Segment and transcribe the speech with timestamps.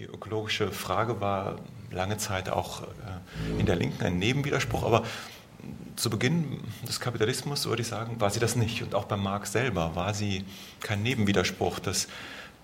[0.00, 1.56] Die ökologische Frage war
[1.90, 5.04] lange Zeit auch äh, in der Linken ein Nebenwiderspruch, aber
[5.94, 8.82] zu Beginn des Kapitalismus, würde ich sagen, war sie das nicht.
[8.82, 10.46] Und auch bei Marx selber war sie
[10.80, 11.80] kein Nebenwiderspruch.
[11.80, 12.08] Das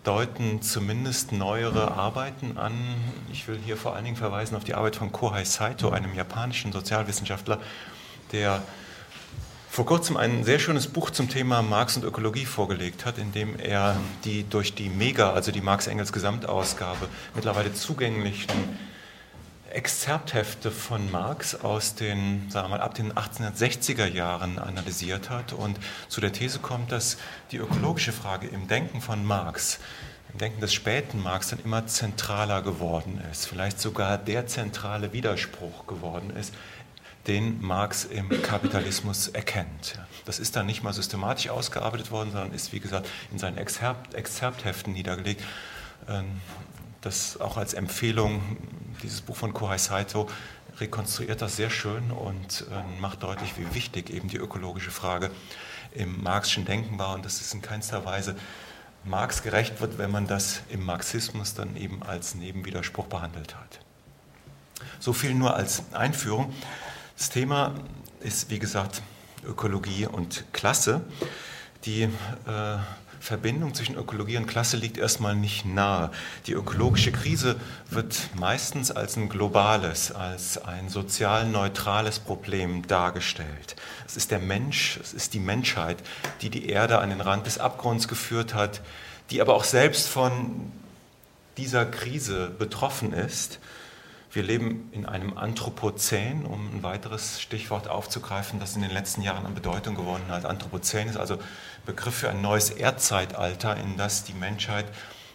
[0.03, 2.73] deuten zumindest neuere Arbeiten an.
[3.31, 6.73] Ich will hier vor allen Dingen verweisen auf die Arbeit von Kohei Saito, einem japanischen
[6.73, 7.61] Sozialwissenschaftler,
[8.33, 8.63] der
[9.77, 13.59] vor kurzem ein sehr schönes Buch zum Thema Marx und Ökologie vorgelegt hat, in dem
[13.59, 18.79] er die durch die Mega, also die Marx-Engels Gesamtausgabe, mittlerweile zugänglichen
[19.69, 25.79] Exzerpthefte von Marx aus den, sagen wir mal, ab den 1860er Jahren analysiert hat und
[26.09, 27.19] zu der These kommt, dass
[27.53, 29.79] die ökologische Frage im Denken von Marx,
[30.33, 35.87] im Denken des späten Marx dann immer zentraler geworden ist, vielleicht sogar der zentrale Widerspruch
[35.87, 36.55] geworden ist
[37.27, 39.99] den Marx im Kapitalismus erkennt.
[40.25, 44.15] Das ist dann nicht mal systematisch ausgearbeitet worden, sondern ist, wie gesagt, in seinen Exzerpt,
[44.15, 45.43] Exzerptheften niedergelegt.
[46.09, 46.41] Ähm,
[47.01, 48.57] das auch als Empfehlung,
[49.03, 50.29] dieses Buch von Kohai Saito
[50.79, 55.31] rekonstruiert das sehr schön und ähm, macht deutlich, wie wichtig eben die ökologische Frage
[55.95, 58.37] im Marxischen Denken war und dass es in keinster Weise
[59.05, 63.81] Marx gerecht wird, wenn man das im Marxismus dann eben als Nebenwiderspruch behandelt hat.
[64.99, 66.53] So viel nur als Einführung.
[67.17, 67.73] Das Thema
[68.21, 69.01] ist, wie gesagt,
[69.43, 71.01] Ökologie und Klasse.
[71.87, 72.09] Die äh,
[73.21, 76.11] Verbindung zwischen Ökologie und Klasse liegt erstmal nicht nahe.
[76.47, 77.57] Die ökologische Krise
[77.89, 83.77] wird meistens als ein globales, als ein sozial neutrales Problem dargestellt.
[84.07, 85.97] Es ist der Mensch, es ist die Menschheit,
[86.43, 88.83] die die Erde an den Rand des Abgrunds geführt hat,
[89.31, 90.71] die aber auch selbst von
[91.57, 93.59] dieser Krise betroffen ist
[94.37, 99.47] wir leben in einem Anthropozän, um ein weiteres Stichwort aufzugreifen, das in den letzten Jahren
[99.47, 100.45] an Bedeutung gewonnen hat.
[100.45, 101.39] Anthropozän ist also
[101.87, 104.85] Begriff für ein neues Erdzeitalter, in das die Menschheit,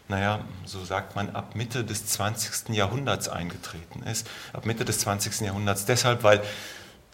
[0.08, 2.76] naja, so sagt man, ab Mitte des 20.
[2.76, 4.30] Jahrhunderts eingetreten ist.
[4.54, 5.42] Ab Mitte des 20.
[5.42, 6.44] Jahrhunderts deshalb, weil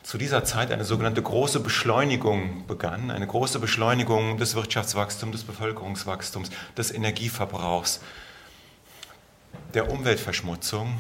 [0.04, 6.50] zu dieser Zeit eine sogenannte große Beschleunigung begann, eine große Beschleunigung des Wirtschaftswachstums, des Bevölkerungswachstums,
[6.78, 8.02] des Energieverbrauchs,
[9.74, 11.00] der Umweltverschmutzung,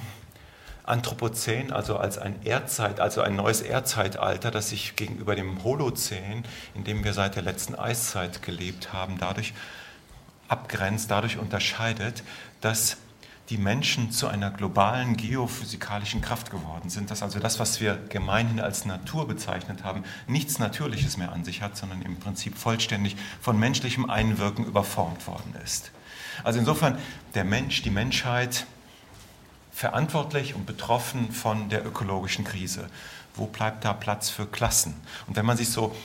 [0.88, 6.44] Anthropozän, also als ein Erdzeit, also ein neues Erdzeitalter, das sich gegenüber dem Holozän,
[6.75, 9.53] in dem wir seit der letzten Eiszeit gelebt haben, dadurch
[10.47, 12.24] abgrenzt, dadurch unterscheidet,
[12.62, 12.97] dass
[13.50, 18.59] die Menschen zu einer globalen geophysikalischen Kraft geworden sind, dass also das, was wir gemeinhin
[18.59, 23.58] als Natur bezeichnet haben, nichts Natürliches mehr an sich hat, sondern im Prinzip vollständig von
[23.58, 25.92] menschlichem Einwirken überformt worden ist.
[26.44, 26.97] Also insofern
[27.36, 28.66] der Mensch, die Menschheit
[29.78, 32.90] verantwortlich und betroffen von der ökologischen Krise.
[33.36, 34.96] Wo bleibt da Platz für Klassen?
[35.28, 35.96] Und wenn man sich so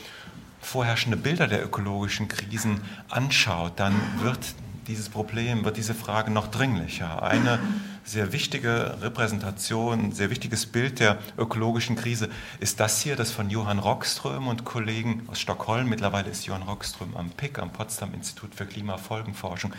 [0.60, 4.40] vorherrschende Bilder der ökologischen Krisen anschaut, dann wird
[4.88, 7.22] dieses Problem, wird diese Frage noch dringlicher.
[7.22, 7.60] Eine
[8.04, 12.28] sehr wichtige Repräsentation, ein sehr wichtiges Bild der ökologischen Krise
[12.60, 17.16] ist das hier, das von Johann Rockström und Kollegen aus Stockholm, mittlerweile ist Johann Rockström
[17.16, 19.72] am PIC, am Potsdam Institut für Klimafolgenforschung,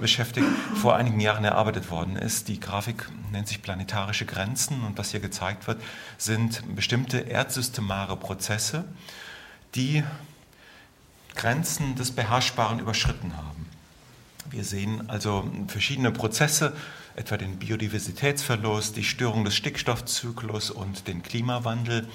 [0.00, 2.48] beschäftigt, vor einigen Jahren erarbeitet worden ist.
[2.48, 5.80] Die Grafik nennt sich planetarische Grenzen und was hier gezeigt wird,
[6.16, 8.84] sind bestimmte erdsystemare Prozesse,
[9.74, 10.04] die
[11.34, 13.66] Grenzen des Beherrschbaren überschritten haben.
[14.50, 16.74] Wir sehen also verschiedene Prozesse,
[17.16, 22.08] etwa den Biodiversitätsverlust, die Störung des Stickstoffzyklus und den Klimawandel,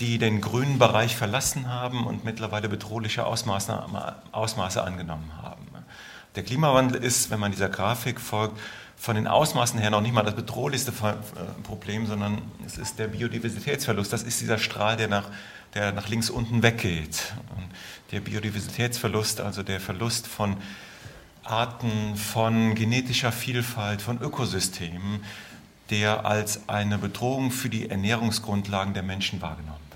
[0.00, 3.84] die den grünen Bereich verlassen haben und mittlerweile bedrohliche Ausmaße,
[4.32, 5.67] Ausmaße angenommen haben.
[6.34, 8.58] Der Klimawandel ist, wenn man dieser Grafik folgt,
[8.96, 13.06] von den Ausmaßen her noch nicht mal das bedrohlichste äh, Problem, sondern es ist der
[13.08, 14.12] Biodiversitätsverlust.
[14.12, 15.30] Das ist dieser Strahl, der nach,
[15.74, 17.32] der nach links unten weggeht.
[17.56, 17.68] Und
[18.10, 20.56] der Biodiversitätsverlust, also der Verlust von
[21.44, 25.24] Arten, von genetischer Vielfalt, von Ökosystemen,
[25.90, 29.87] der als eine Bedrohung für die Ernährungsgrundlagen der Menschen wahrgenommen wird.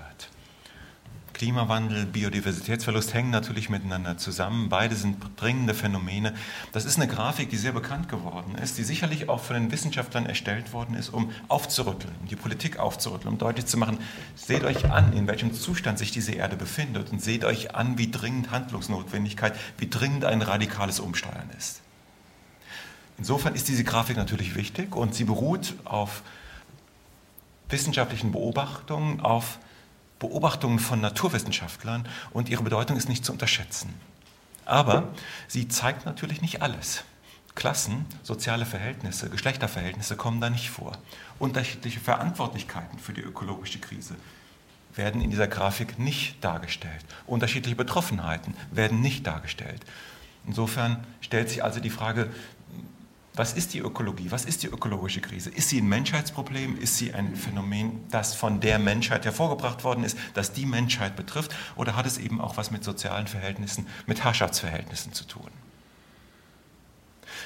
[1.42, 4.68] Klimawandel, Biodiversitätsverlust hängen natürlich miteinander zusammen.
[4.68, 6.34] Beide sind dringende Phänomene.
[6.70, 10.24] Das ist eine Grafik, die sehr bekannt geworden ist, die sicherlich auch von den Wissenschaftlern
[10.24, 13.98] erstellt worden ist, um aufzurütteln, um die Politik aufzurütteln, um deutlich zu machen,
[14.36, 18.08] seht euch an, in welchem Zustand sich diese Erde befindet und seht euch an, wie
[18.08, 21.80] dringend Handlungsnotwendigkeit, wie dringend ein radikales Umsteuern ist.
[23.18, 26.22] Insofern ist diese Grafik natürlich wichtig und sie beruht auf
[27.68, 29.58] wissenschaftlichen Beobachtungen, auf
[30.22, 33.92] Beobachtungen von Naturwissenschaftlern und ihre Bedeutung ist nicht zu unterschätzen.
[34.64, 35.08] Aber
[35.48, 37.02] sie zeigt natürlich nicht alles.
[37.56, 40.96] Klassen, soziale Verhältnisse, Geschlechterverhältnisse kommen da nicht vor.
[41.40, 44.14] Unterschiedliche Verantwortlichkeiten für die ökologische Krise
[44.94, 47.04] werden in dieser Grafik nicht dargestellt.
[47.26, 49.82] Unterschiedliche Betroffenheiten werden nicht dargestellt.
[50.46, 52.30] Insofern stellt sich also die Frage,
[53.34, 54.30] was ist die Ökologie?
[54.30, 55.48] Was ist die ökologische Krise?
[55.48, 56.76] Ist sie ein Menschheitsproblem?
[56.78, 61.54] Ist sie ein Phänomen, das von der Menschheit hervorgebracht worden ist, das die Menschheit betrifft?
[61.76, 65.50] Oder hat es eben auch was mit sozialen Verhältnissen, mit Herrschaftsverhältnissen zu tun?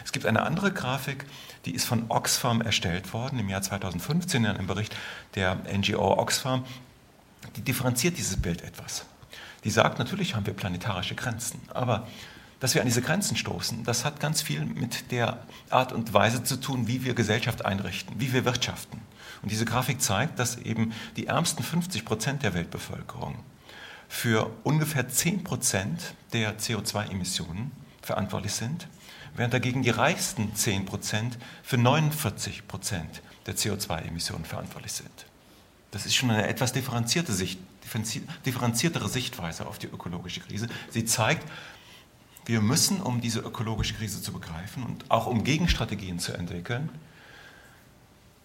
[0.04, 1.24] Es gibt eine andere Grafik,
[1.64, 4.96] die ist von Oxfam erstellt worden im Jahr 2015 in einem Bericht
[5.36, 6.64] der NGO Oxfam.
[7.54, 9.06] Die differenziert dieses Bild etwas.
[9.62, 12.06] Die sagt, natürlich haben wir planetarische Grenzen, aber
[12.60, 16.42] dass wir an diese Grenzen stoßen, das hat ganz viel mit der Art und Weise
[16.42, 19.00] zu tun, wie wir Gesellschaft einrichten, wie wir wirtschaften.
[19.42, 23.36] Und diese Grafik zeigt, dass eben die ärmsten 50 Prozent der Weltbevölkerung
[24.08, 27.72] für ungefähr 10 Prozent der CO2-Emissionen
[28.02, 28.88] verantwortlich sind,
[29.34, 35.26] während dagegen die reichsten 10 Prozent für 49 Prozent der CO2-Emissionen verantwortlich sind.
[35.90, 37.58] Das ist schon eine etwas differenzierte Sicht,
[38.44, 40.68] differenziertere Sichtweise auf die ökologische Krise.
[40.90, 41.46] Sie zeigt,
[42.46, 46.88] wir müssen, um diese ökologische Krise zu begreifen und auch um Gegenstrategien zu entwickeln,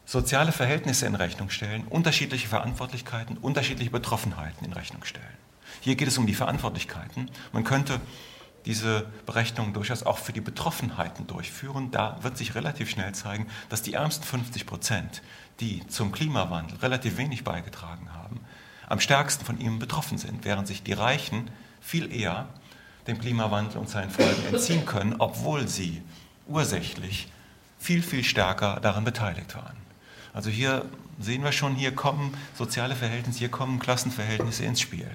[0.06, 5.26] soziale Verhältnisse in Rechnung stellen, unterschiedliche Verantwortlichkeiten, unterschiedliche Betroffenheiten in Rechnung stellen.
[5.80, 7.30] Hier geht es um die Verantwortlichkeiten.
[7.54, 8.02] Man könnte
[8.66, 11.92] diese Berechnung durchaus auch für die Betroffenheiten durchführen.
[11.92, 15.22] Da wird sich relativ schnell zeigen, dass die ärmsten 50 Prozent,
[15.60, 18.42] die zum Klimawandel relativ wenig beigetragen haben,
[18.88, 21.50] am stärksten von ihm betroffen sind, während sich die Reichen
[21.80, 22.50] viel eher
[23.08, 26.02] dem Klimawandel und seinen Folgen entziehen können, obwohl sie
[26.48, 27.28] ursächlich
[27.80, 29.78] viel, viel stärker daran beteiligt waren.
[30.34, 30.86] Also hier
[31.20, 35.10] sehen wir schon, hier kommen soziale Verhältnisse, hier kommen Klassenverhältnisse ins Spiel.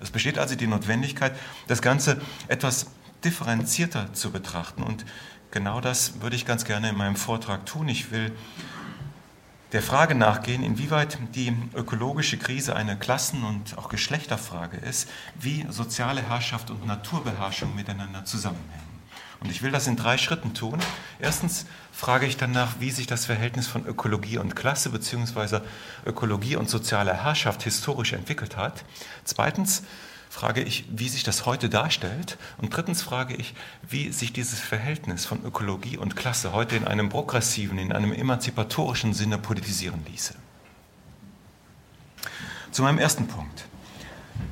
[0.00, 1.36] Es besteht also die Notwendigkeit,
[1.66, 2.86] das Ganze etwas
[3.24, 4.82] differenzierter zu betrachten.
[4.82, 5.04] Und
[5.50, 7.88] genau das würde ich ganz gerne in meinem Vortrag tun.
[7.88, 8.32] Ich will
[9.74, 16.22] der Frage nachgehen, inwieweit die ökologische Krise eine Klassen- und auch Geschlechterfrage ist, wie soziale
[16.22, 18.84] Herrschaft und Naturbeherrschung miteinander zusammenhängen.
[19.40, 20.78] Und ich will das in drei Schritten tun.
[21.18, 25.58] Erstens frage ich danach, wie sich das Verhältnis von Ökologie und Klasse bzw.
[26.06, 28.84] Ökologie und sozialer Herrschaft historisch entwickelt hat.
[29.24, 29.82] Zweitens
[30.34, 32.38] frage ich, wie sich das heute darstellt.
[32.58, 33.54] Und drittens frage ich,
[33.88, 39.14] wie sich dieses Verhältnis von Ökologie und Klasse heute in einem progressiven, in einem emanzipatorischen
[39.14, 40.34] Sinne politisieren ließe.
[42.72, 43.66] Zu meinem ersten Punkt.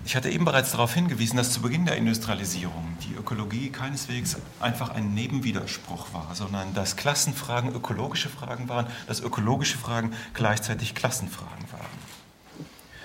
[0.04, 4.90] Ich hatte eben bereits darauf hingewiesen, dass zu Beginn der Industrialisierung die Ökologie keineswegs einfach
[4.90, 11.91] ein Nebenwiderspruch war, sondern dass Klassenfragen ökologische Fragen waren, dass ökologische Fragen gleichzeitig Klassenfragen waren.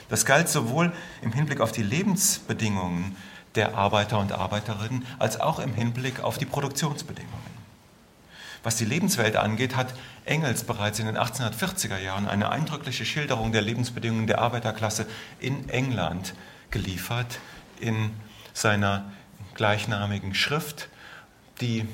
[0.09, 3.15] Das galt sowohl im Hinblick auf die Lebensbedingungen
[3.55, 7.57] der Arbeiter und Arbeiterinnen als auch im Hinblick auf die Produktionsbedingungen.
[8.63, 9.93] Was die Lebenswelt angeht, hat
[10.25, 15.07] Engels bereits in den 1840er Jahren eine eindrückliche Schilderung der Lebensbedingungen der Arbeiterklasse
[15.39, 16.33] in England
[16.69, 17.39] geliefert
[17.79, 18.11] in
[18.53, 19.11] seiner
[19.53, 20.89] gleichnamigen Schrift,
[21.61, 21.87] die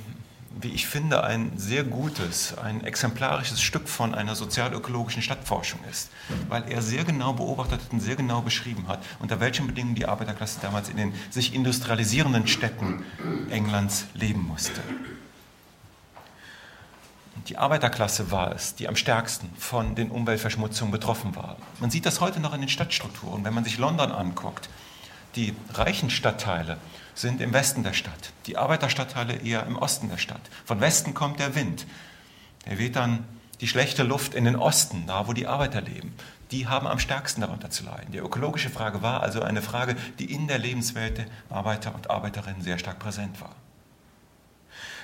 [0.59, 6.09] wie ich finde, ein sehr gutes, ein exemplarisches Stück von einer sozialökologischen Stadtforschung ist,
[6.47, 10.59] weil er sehr genau beobachtet und sehr genau beschrieben hat, unter welchen Bedingungen die Arbeiterklasse
[10.61, 13.03] damals in den sich industrialisierenden Städten
[13.49, 14.81] Englands leben musste.
[17.47, 21.57] Die Arbeiterklasse war es, die am stärksten von den Umweltverschmutzungen betroffen war.
[21.79, 23.43] Man sieht das heute noch in den Stadtstrukturen.
[23.43, 24.69] Wenn man sich London anguckt,
[25.35, 26.77] die reichen Stadtteile
[27.15, 30.41] sind im Westen der Stadt, die Arbeiterstadtteile eher im Osten der Stadt.
[30.65, 31.85] Von Westen kommt der Wind.
[32.65, 33.25] Er weht dann
[33.61, 36.13] die schlechte Luft in den Osten, da wo die Arbeiter leben.
[36.51, 38.11] Die haben am stärksten darunter zu leiden.
[38.11, 42.61] Die ökologische Frage war also eine Frage, die in der Lebenswelt der Arbeiter und Arbeiterinnen
[42.61, 43.55] sehr stark präsent war.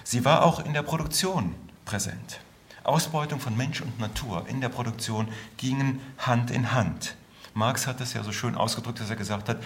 [0.03, 2.39] Sie war auch in der Produktion präsent.
[2.83, 7.15] Ausbeutung von Mensch und Natur in der Produktion gingen Hand in Hand.
[7.53, 9.57] Marx hat es ja so schön ausgedrückt, dass er gesagt hat,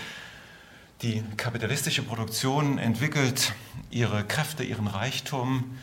[1.04, 3.54] die kapitalistische Produktion entwickelt
[3.92, 5.78] ihre Kräfte, ihren Reichtum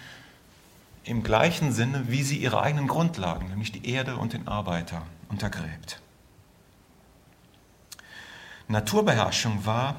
[1.05, 6.00] im gleichen Sinne, wie sie ihre eigenen Grundlagen, nämlich die Erde und den Arbeiter, untergräbt.
[8.69, 9.97] Naturbeherrschung war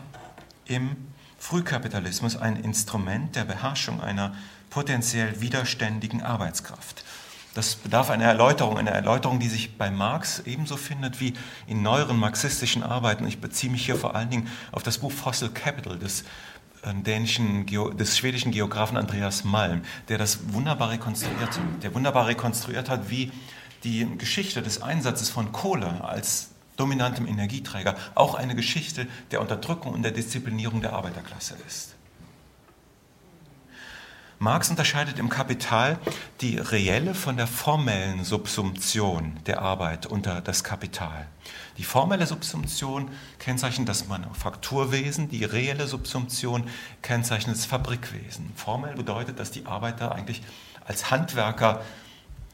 [0.66, 0.96] im
[1.38, 4.34] Frühkapitalismus ein Instrument der Beherrschung einer
[4.70, 7.04] potenziell widerständigen Arbeitskraft.
[7.54, 11.34] Das bedarf einer Erläuterung, einer Erläuterung, die sich bei Marx ebenso findet wie
[11.68, 13.28] in neueren marxistischen Arbeiten.
[13.28, 16.24] Ich beziehe mich hier vor allen Dingen auf das Buch Fossil Capital des
[16.84, 23.10] äh, dänischen, des schwedischen Geografen Andreas Malm, der das wunderbar rekonstruiert der wunderbar rekonstruiert hat,
[23.10, 23.32] wie
[23.84, 30.04] die Geschichte des Einsatzes von Kohle als dominantem Energieträger auch eine Geschichte der Unterdrückung und
[30.04, 31.96] der Disziplinierung der Arbeiterklasse ist.
[34.42, 36.00] Marx unterscheidet im Kapital
[36.42, 41.28] die reelle von der formellen Subsumption der Arbeit unter das Kapital.
[41.78, 46.64] Die formelle Subsumption kennzeichnet das Manufakturwesen, die reelle Subsumption
[47.04, 48.52] kennzeichnet das Fabrikwesen.
[48.56, 50.42] Formell bedeutet, dass die Arbeiter eigentlich
[50.88, 51.84] als Handwerker,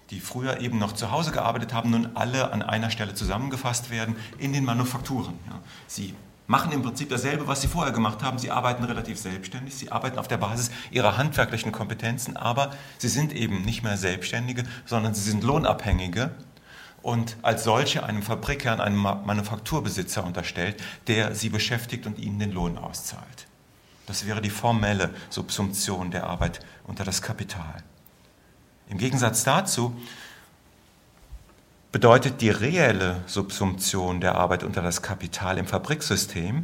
[0.10, 4.18] die früher eben noch zu Hause gearbeitet haben, nun alle an einer Stelle zusammengefasst werden
[4.40, 5.40] in den Manufakturen.
[5.88, 6.14] Sie
[6.48, 8.40] machen im Prinzip dasselbe, was sie vorher gemacht haben.
[8.40, 13.34] Sie arbeiten relativ selbstständig, sie arbeiten auf der Basis ihrer handwerklichen Kompetenzen, aber sie sind
[13.34, 16.32] eben nicht mehr Selbstständige, sondern sie sind Lohnabhängige
[17.02, 22.78] und als solche einem Fabrikherrn, einem Manufakturbesitzer unterstellt, der sie beschäftigt und ihnen den Lohn
[22.78, 23.48] auszahlt.
[24.08, 27.84] Das wäre die formelle Subsumption der Arbeit unter das Kapital.
[28.90, 29.96] Im Gegensatz dazu
[31.98, 36.64] bedeutet die reelle Subsumption der Arbeit unter das Kapital im Fabriksystem,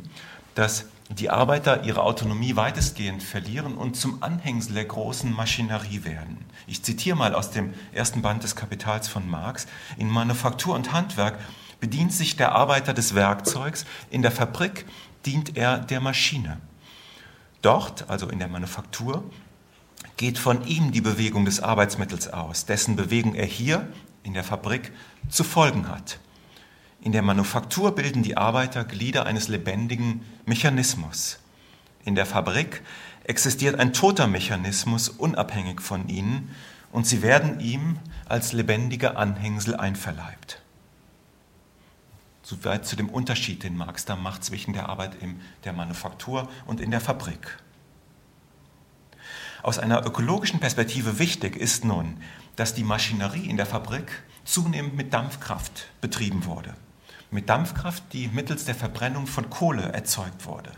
[0.53, 6.45] dass die Arbeiter ihre Autonomie weitestgehend verlieren und zum Anhängsel der großen Maschinerie werden.
[6.67, 9.65] Ich zitiere mal aus dem ersten Band des Kapitals von Marx.
[9.97, 11.39] In Manufaktur und Handwerk
[11.79, 14.85] bedient sich der Arbeiter des Werkzeugs, in der Fabrik
[15.25, 16.59] dient er der Maschine.
[17.63, 19.23] Dort, also in der Manufaktur,
[20.15, 23.87] geht von ihm die Bewegung des Arbeitsmittels aus, dessen Bewegung er hier
[24.23, 24.91] in der Fabrik
[25.29, 26.19] zu folgen hat.
[27.01, 31.39] In der Manufaktur bilden die Arbeiter Glieder eines lebendigen Mechanismus.
[32.05, 32.81] In der Fabrik
[33.25, 36.55] existiert ein toter Mechanismus unabhängig von ihnen
[36.91, 40.61] und sie werden ihm als lebendige Anhängsel einverleibt.
[42.41, 46.81] Soweit zu dem Unterschied, den Marx da macht zwischen der Arbeit in der Manufaktur und
[46.81, 47.57] in der Fabrik.
[49.63, 52.17] Aus einer ökologischen Perspektive wichtig ist nun,
[52.55, 56.73] dass die Maschinerie in der Fabrik zunehmend mit Dampfkraft betrieben wurde.
[57.31, 60.71] Mit Dampfkraft, die mittels der Verbrennung von Kohle erzeugt wurde.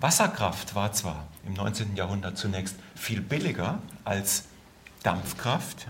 [0.00, 1.96] Wasserkraft war zwar im 19.
[1.96, 4.44] Jahrhundert zunächst viel billiger als
[5.02, 5.86] Dampfkraft,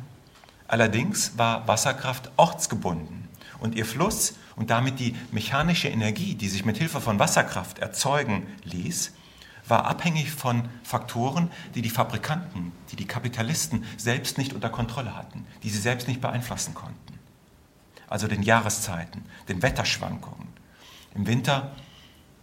[0.69, 3.29] allerdings war Wasserkraft ortsgebunden
[3.61, 8.47] und ihr Fluss und damit die mechanische Energie, die sich mit Hilfe von Wasserkraft erzeugen
[8.65, 9.13] ließ,
[9.67, 15.47] war abhängig von Faktoren, die die Fabrikanten, die die Kapitalisten selbst nicht unter Kontrolle hatten,
[15.63, 17.19] die sie selbst nicht beeinflussen konnten.
[18.09, 20.49] Also den Jahreszeiten, den Wetterschwankungen.
[21.15, 21.73] Im Winter,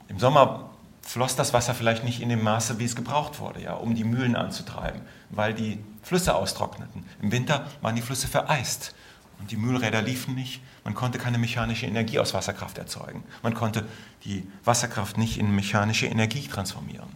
[0.07, 0.69] im Sommer
[1.01, 4.03] floss das Wasser vielleicht nicht in dem Maße, wie es gebraucht wurde, ja, um die
[4.03, 7.05] Mühlen anzutreiben, weil die Flüsse austrockneten.
[7.21, 8.95] Im Winter waren die Flüsse vereist
[9.41, 10.61] und die Mühlräder liefen nicht.
[10.83, 13.23] Man konnte keine mechanische Energie aus Wasserkraft erzeugen.
[13.41, 13.85] Man konnte
[14.23, 17.09] die Wasserkraft nicht in mechanische Energie transformieren.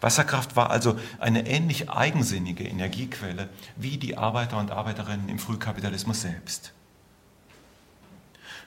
[0.00, 6.72] Wasserkraft war also eine ähnlich eigensinnige Energiequelle wie die Arbeiter und Arbeiterinnen im Frühkapitalismus selbst.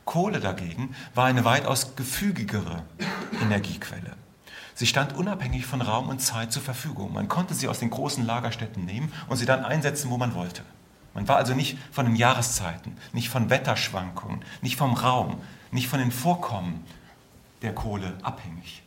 [0.05, 2.83] Kohle dagegen war eine weitaus gefügigere
[3.41, 4.15] Energiequelle.
[4.75, 7.13] Sie stand unabhängig von Raum und Zeit zur Verfügung.
[7.13, 10.63] Man konnte sie aus den großen Lagerstätten nehmen und sie dann einsetzen, wo man wollte.
[11.13, 15.41] Man war also nicht von den Jahreszeiten, nicht von Wetterschwankungen, nicht vom Raum,
[15.71, 16.83] nicht von den Vorkommen
[17.61, 18.83] der Kohle abhängig.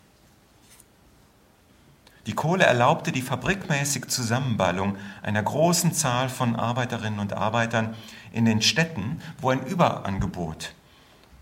[2.26, 7.94] Die Kohle erlaubte die fabrikmäßige Zusammenballung einer großen Zahl von Arbeiterinnen und Arbeitern
[8.32, 10.74] in den Städten, wo ein Überangebot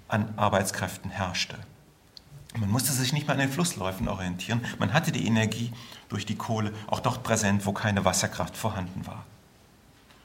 [0.09, 1.57] an Arbeitskräften herrschte.
[2.59, 5.73] Man musste sich nicht mehr an den Flussläufen orientieren, man hatte die Energie
[6.11, 9.25] durch die Kohle auch dort präsent, wo keine Wasserkraft vorhanden war.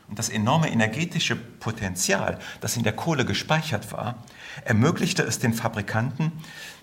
[0.09, 4.23] Und das enorme energetische Potenzial, das in der Kohle gespeichert war,
[4.65, 6.31] ermöglichte es den Fabrikanten,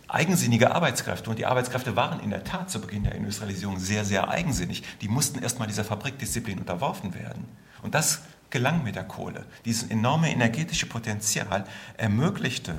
[0.09, 4.28] eigensinnige Arbeitskräfte, und die Arbeitskräfte waren in der Tat zu Beginn der Industrialisierung sehr, sehr
[4.28, 7.45] eigensinnig, die mussten erstmal dieser Fabrikdisziplin unterworfen werden.
[7.83, 9.45] Und das gelang mit der Kohle.
[9.64, 11.64] Dieses enorme energetische Potenzial
[11.97, 12.76] ermöglichte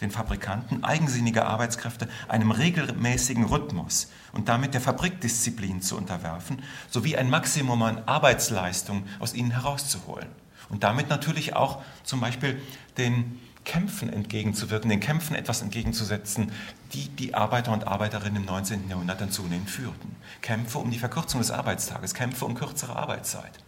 [0.00, 7.30] den Fabrikanten eigensinnige Arbeitskräfte einem regelmäßigen Rhythmus und damit der Fabrikdisziplin zu unterwerfen, sowie ein
[7.30, 10.28] Maximum an Arbeitsleistung aus ihnen herauszuholen.
[10.68, 12.60] Und damit natürlich auch zum Beispiel
[12.98, 16.52] den Kämpfen entgegenzuwirken, den Kämpfen etwas entgegenzusetzen,
[16.92, 18.88] die die Arbeiter und Arbeiterinnen im 19.
[18.88, 20.14] Jahrhundert dann zunehmend führten.
[20.40, 23.65] Kämpfe um die Verkürzung des Arbeitstages, Kämpfe um kürzere Arbeitszeit.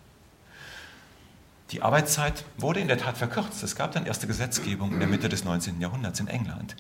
[1.71, 3.63] Die Arbeitszeit wurde in der Tat verkürzt.
[3.63, 5.81] Es gab dann erste Gesetzgebung in der Mitte des 19.
[5.83, 6.77] Jahrhunderts in England.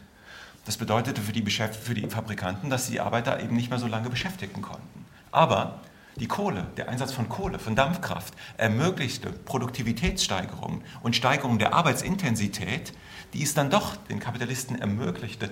[0.65, 3.87] Das bedeutete für die, für die Fabrikanten, dass sie die Arbeiter eben nicht mehr so
[3.87, 5.05] lange beschäftigen konnten.
[5.31, 5.81] Aber
[6.17, 12.95] die Kohle, der Einsatz von Kohle, von Dampfkraft, ermöglichte Produktivitätssteigerungen und Steigerung der Arbeitsintensität,
[13.35, 15.51] die es dann doch den Kapitalisten ermöglichte,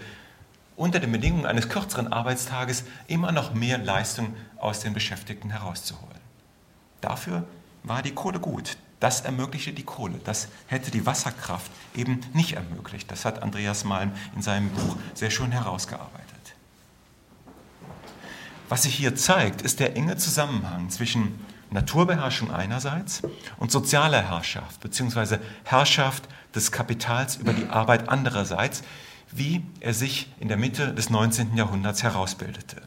[0.77, 6.21] unter den Bedingungen eines kürzeren Arbeitstages immer noch mehr Leistung aus den Beschäftigten herauszuholen.
[7.03, 7.45] Dafür
[7.83, 8.77] war die Kohle gut.
[9.01, 10.21] Das ermöglichte die Kohle.
[10.25, 13.11] Das hätte die Wasserkraft eben nicht ermöglicht.
[13.11, 16.27] Das hat Andreas Malm in seinem Buch sehr schön herausgearbeitet.
[18.69, 23.23] Was sich hier zeigt, ist der enge Zusammenhang zwischen Naturbeherrschung einerseits
[23.59, 25.39] und sozialer Herrschaft bzw.
[25.65, 28.83] Herrschaft des Kapitals über die Arbeit andererseits,
[29.31, 31.57] wie er sich in der Mitte des 19.
[31.57, 32.83] Jahrhunderts herausbildete.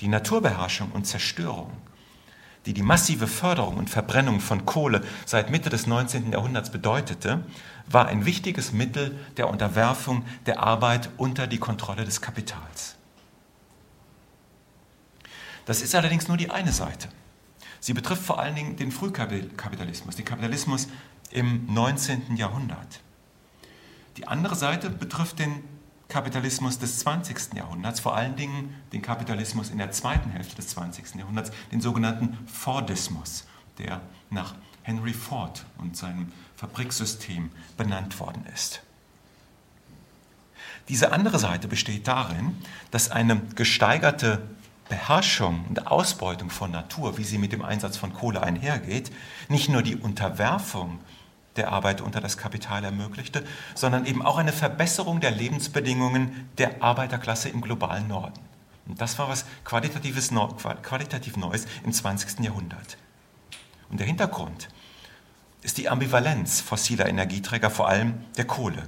[0.00, 1.72] Die Naturbeherrschung und Zerstörung
[2.66, 6.32] die die massive Förderung und Verbrennung von Kohle seit Mitte des 19.
[6.32, 7.44] Jahrhunderts bedeutete,
[7.86, 12.96] war ein wichtiges Mittel der Unterwerfung der Arbeit unter die Kontrolle des Kapitals.
[15.64, 17.08] Das ist allerdings nur die eine Seite.
[17.80, 20.88] Sie betrifft vor allen Dingen den Frühkapitalismus, den Kapitalismus
[21.30, 22.36] im 19.
[22.36, 23.00] Jahrhundert.
[24.16, 25.62] Die andere Seite betrifft den
[26.08, 27.54] Kapitalismus des 20.
[27.54, 31.16] Jahrhunderts, vor allen Dingen den Kapitalismus in der zweiten Hälfte des 20.
[31.16, 33.46] Jahrhunderts, den sogenannten Fordismus,
[33.78, 38.82] der nach Henry Ford und seinem Fabriksystem benannt worden ist.
[40.88, 42.56] Diese andere Seite besteht darin,
[42.92, 44.42] dass eine gesteigerte
[44.88, 49.10] Beherrschung und Ausbeutung von Natur, wie sie mit dem Einsatz von Kohle einhergeht,
[49.48, 51.00] nicht nur die Unterwerfung
[51.56, 53.44] der Arbeit unter das Kapital ermöglichte,
[53.74, 58.40] sondern eben auch eine Verbesserung der Lebensbedingungen der Arbeiterklasse im globalen Norden.
[58.86, 60.30] Und das war was Qualitatives,
[60.82, 62.40] qualitativ Neues im 20.
[62.40, 62.96] Jahrhundert.
[63.90, 64.68] Und der Hintergrund
[65.62, 68.84] ist die Ambivalenz fossiler Energieträger, vor allem der Kohle.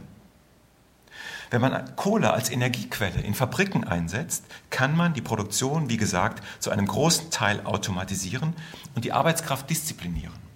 [1.51, 6.71] Wenn man Kohle als Energiequelle in Fabriken einsetzt, kann man die Produktion, wie gesagt, zu
[6.71, 8.55] einem großen Teil automatisieren
[8.95, 10.48] und die Arbeitskraft disziplinieren.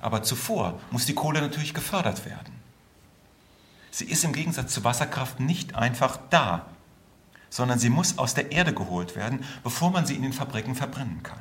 [0.00, 2.52] Aber zuvor muss die Kohle natürlich gefördert werden.
[3.90, 6.66] Sie ist im Gegensatz zu Wasserkraft nicht einfach da,
[7.50, 11.22] sondern sie muss aus der Erde geholt werden, bevor man sie in den Fabriken verbrennen
[11.22, 11.40] kann.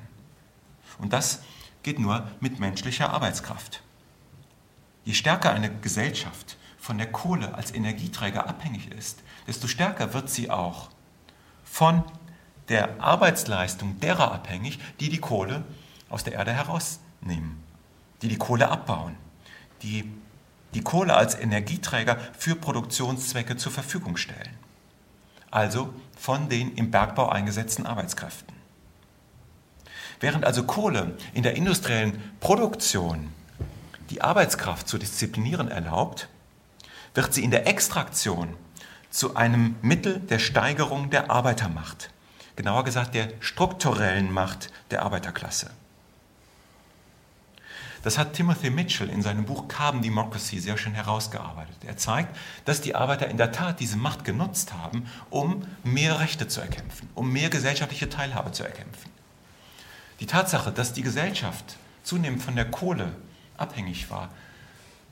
[0.97, 1.41] Und das
[1.83, 3.83] geht nur mit menschlicher Arbeitskraft.
[5.03, 10.49] Je stärker eine Gesellschaft von der Kohle als Energieträger abhängig ist, desto stärker wird sie
[10.49, 10.89] auch
[11.63, 12.03] von
[12.69, 15.63] der Arbeitsleistung derer abhängig, die die Kohle
[16.09, 17.66] aus der Erde herausnehmen
[18.21, 19.15] die die Kohle abbauen,
[19.81, 20.11] die
[20.73, 24.55] die Kohle als Energieträger für Produktionszwecke zur Verfügung stellen.
[25.49, 28.55] Also von den im Bergbau eingesetzten Arbeitskräften.
[30.19, 33.31] Während also Kohle in der industriellen Produktion
[34.09, 36.27] die Arbeitskraft zu disziplinieren erlaubt,
[37.13, 38.55] wird sie in der Extraktion
[39.09, 42.11] zu einem Mittel der Steigerung der Arbeitermacht,
[42.55, 45.71] genauer gesagt der strukturellen Macht der Arbeiterklasse.
[48.07, 51.75] Das hat Timothy Mitchell in seinem Buch Carbon Democracy sehr schön herausgearbeitet.
[51.85, 56.47] Er zeigt, dass die Arbeiter in der Tat diese Macht genutzt haben, um mehr Rechte
[56.47, 59.11] zu erkämpfen, um mehr gesellschaftliche Teilhabe zu erkämpfen.
[60.21, 63.11] Die Tatsache, dass die Gesellschaft zunehmend von der Kohle
[63.57, 64.29] abhängig war,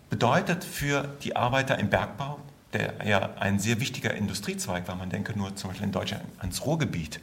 [0.10, 2.40] bedeutet für die Arbeiter im Bergbau,
[2.72, 6.66] der ja ein sehr wichtiger Industriezweig war, man denke nur zum Beispiel in Deutschland ans
[6.66, 7.20] Ruhrgebiet,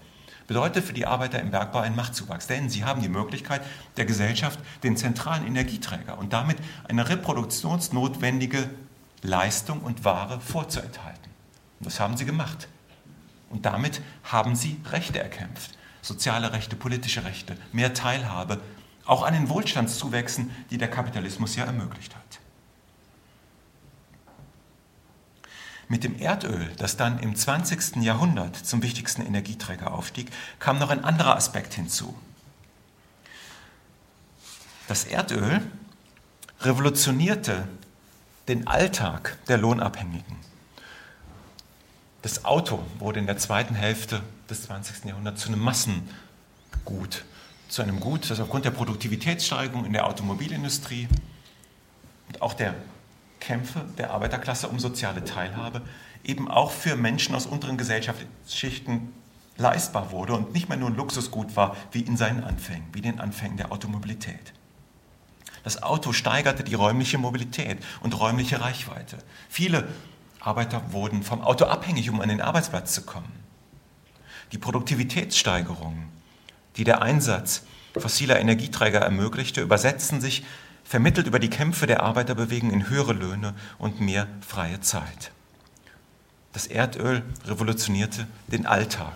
[0.53, 2.47] bedeutet für die Arbeiter im Bergbau einen Machtzuwachs.
[2.47, 3.63] Denn sie haben die Möglichkeit,
[3.97, 8.69] der Gesellschaft den zentralen Energieträger und damit eine reproduktionsnotwendige
[9.23, 11.31] Leistung und Ware vorzuenthalten.
[11.81, 12.69] Und das haben sie gemacht.
[13.49, 15.71] Und damit haben sie Rechte erkämpft.
[16.03, 18.61] Soziale Rechte, politische Rechte, mehr Teilhabe,
[19.07, 22.22] auch an den Wohlstandszuwächsen, die der Kapitalismus ja ermöglicht hat.
[25.93, 27.97] Mit dem Erdöl, das dann im 20.
[27.97, 32.19] Jahrhundert zum wichtigsten Energieträger aufstieg, kam noch ein anderer Aspekt hinzu.
[34.89, 35.61] Das Erdöl
[36.63, 37.69] revolutionierte
[38.49, 40.37] den Alltag der Lohnabhängigen.
[42.23, 45.05] Das Auto wurde in der zweiten Hälfte des 20.
[45.05, 47.27] Jahrhunderts zu einem Massengut,
[47.69, 51.07] zu einem Gut, das aufgrund der Produktivitätssteigerung in der Automobilindustrie
[52.29, 52.77] und auch der
[53.43, 55.83] Kämpfe der Arbeiterklasse um soziale Teilhabe
[56.25, 59.13] eben auch für Menschen aus unteren Gesellschaftsschichten
[59.57, 63.19] leistbar wurde und nicht mehr nur ein Luxusgut war, wie in seinen Anfängen, wie den
[63.19, 64.53] Anfängen der Automobilität.
[65.65, 69.19] Das Auto steigerte die räumliche Mobilität und räumliche Reichweite.
[69.49, 69.89] Viele
[70.41, 73.33] Arbeiter wurden vom Auto abhängig, um an den Arbeitsplatz zu kommen.
[74.53, 76.09] Die Produktivitätssteigerungen,
[76.77, 77.65] die der Einsatz
[77.97, 80.45] fossiler Energieträger ermöglichte, übersetzten sich
[80.85, 85.33] vermittelt über die Kämpfe der Arbeiterbewegung in höhere Löhne und mehr freie Zeit.
[86.53, 89.15] Das Erdöl revolutionierte den Alltag.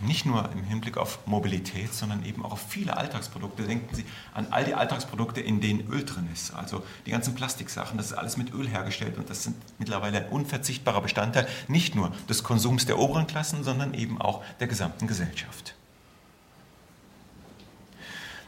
[0.00, 3.62] Nicht nur im Hinblick auf Mobilität, sondern eben auch auf viele Alltagsprodukte.
[3.62, 6.52] Denken Sie an all die Alltagsprodukte, in denen Öl drin ist.
[6.52, 10.28] Also die ganzen Plastiksachen, das ist alles mit Öl hergestellt und das sind mittlerweile ein
[10.30, 15.74] unverzichtbarer Bestandteil nicht nur des Konsums der oberen Klassen, sondern eben auch der gesamten Gesellschaft.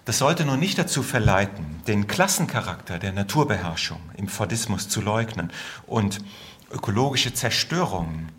[0.06, 5.50] Das sollte nur nicht dazu verleiten, den Klassencharakter der Naturbeherrschung im Fordismus zu leugnen
[5.84, 6.20] und
[6.70, 8.30] ökologische Zerstörungen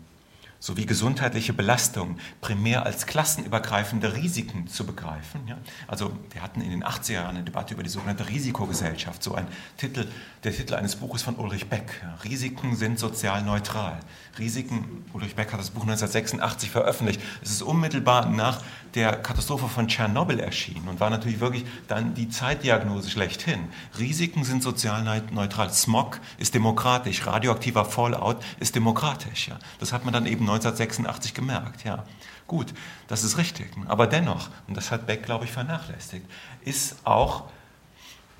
[0.60, 5.46] sowie gesundheitliche Belastung primär als klassenübergreifende Risiken zu begreifen.
[5.46, 5.58] Ja?
[5.86, 9.46] Also wir hatten in den 80er Jahren eine Debatte über die sogenannte Risikogesellschaft, so ein
[9.76, 10.08] Titel,
[10.44, 12.00] der Titel eines Buches von Ulrich Beck.
[12.02, 12.14] Ja?
[12.24, 14.00] Risiken sind sozial neutral.
[14.38, 17.20] Risiken, Ulrich Beck hat das Buch 1986 veröffentlicht.
[17.42, 18.62] Es ist unmittelbar nach
[18.94, 23.68] der Katastrophe von Tschernobyl erschienen und war natürlich wirklich dann die Zeitdiagnose schlechthin.
[23.98, 25.70] Risiken sind sozial neutral.
[25.72, 29.48] Smog ist demokratisch, radioaktiver Fallout ist demokratisch.
[29.48, 29.58] Ja?
[29.80, 31.84] Das hat man dann eben 1986 gemerkt.
[31.84, 32.04] Ja,
[32.46, 32.72] gut,
[33.08, 33.70] das ist richtig.
[33.86, 36.26] Aber dennoch, und das hat Beck, glaube ich, vernachlässigt,
[36.64, 37.44] ist auch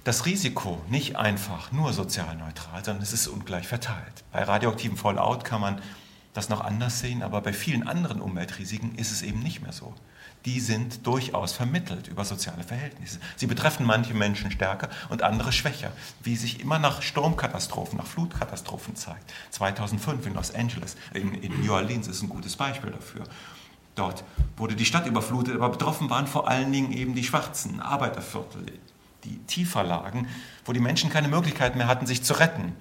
[0.08, 4.24] das Risiko nicht einfach nur sozial neutral, sondern es ist ungleich verteilt.
[4.32, 5.82] Bei radioaktivem Fallout kann man
[6.32, 9.92] das noch anders sehen, aber bei vielen anderen Umweltrisiken ist es eben nicht mehr so.
[10.46, 13.20] Die sind durchaus vermittelt über soziale Verhältnisse.
[13.36, 15.92] Sie betreffen manche Menschen stärker und andere schwächer,
[16.22, 19.30] wie sich immer nach Sturmkatastrophen, nach Flutkatastrophen zeigt.
[19.50, 23.24] 2005 in Los Angeles, in, in New Orleans ist ein gutes Beispiel dafür.
[23.94, 24.24] Dort
[24.56, 28.64] wurde die Stadt überflutet, aber betroffen waren vor allen Dingen eben die schwarzen Arbeiterviertel,
[29.24, 30.28] die tiefer lagen,
[30.64, 32.74] wo die Menschen keine Möglichkeit mehr hatten, sich zu retten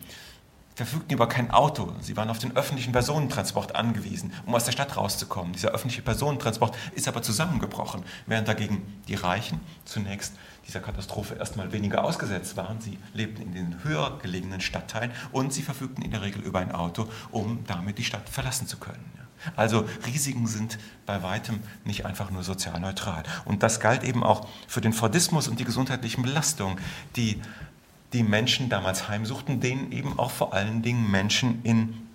[0.77, 1.91] verfügten über kein Auto.
[2.01, 5.53] Sie waren auf den öffentlichen Personentransport angewiesen, um aus der Stadt rauszukommen.
[5.53, 10.35] Dieser öffentliche Personentransport ist aber zusammengebrochen, während dagegen die Reichen zunächst
[10.67, 12.79] dieser Katastrophe erstmal weniger ausgesetzt waren.
[12.79, 16.71] Sie lebten in den höher gelegenen Stadtteilen und sie verfügten in der Regel über ein
[16.71, 19.26] Auto, um damit die Stadt verlassen zu können.
[19.55, 23.23] Also Risiken sind bei weitem nicht einfach nur sozial neutral.
[23.45, 26.77] Und das galt eben auch für den Fordismus und die gesundheitlichen Belastungen,
[27.15, 27.41] die
[28.13, 32.07] die Menschen damals heimsuchten, denen eben auch vor allen Dingen Menschen in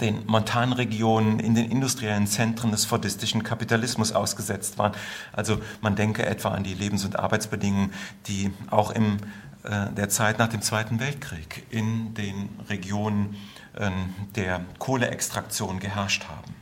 [0.00, 4.92] den Montanregionen, in den industriellen Zentren des fordistischen Kapitalismus ausgesetzt waren.
[5.32, 7.92] Also man denke etwa an die Lebens- und Arbeitsbedingungen,
[8.26, 9.18] die auch in
[9.64, 13.36] äh, der Zeit nach dem Zweiten Weltkrieg in den Regionen
[13.74, 16.54] der Kohleextraktion geherrscht haben.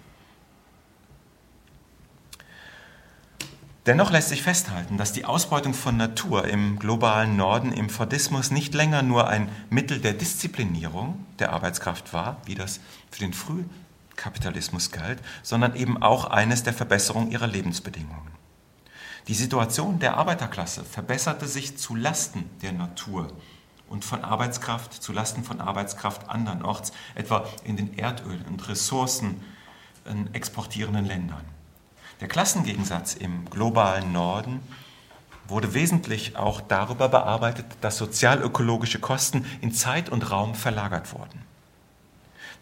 [3.87, 8.75] Dennoch lässt sich festhalten, dass die Ausbeutung von Natur im globalen Norden im Fordismus nicht
[8.75, 12.79] länger nur ein Mittel der Disziplinierung der Arbeitskraft war, wie das
[13.11, 18.31] für den Frühkapitalismus galt, sondern eben auch eines der Verbesserung ihrer Lebensbedingungen.
[19.29, 23.33] Die Situation der Arbeiterklasse verbesserte sich zu Lasten der Natur
[23.91, 29.43] und von Arbeitskraft zu Lasten von Arbeitskraft andernorts, etwa in den Erdöl- und Ressourcen
[30.33, 31.45] exportierenden Ländern.
[32.21, 34.61] Der Klassengegensatz im globalen Norden
[35.49, 41.43] wurde wesentlich auch darüber bearbeitet, dass sozialökologische Kosten in Zeit und Raum verlagert wurden.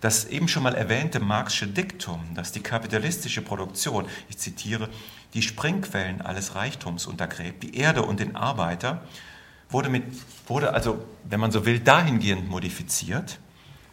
[0.01, 4.89] Das eben schon mal erwähnte Marxische Diktum, dass die kapitalistische Produktion, ich zitiere,
[5.35, 9.03] die Springquellen alles Reichtums untergräbt, die Erde und den Arbeiter,
[9.71, 10.05] wurde, mit,
[10.47, 13.39] wurde also, wenn man so will, dahingehend modifiziert,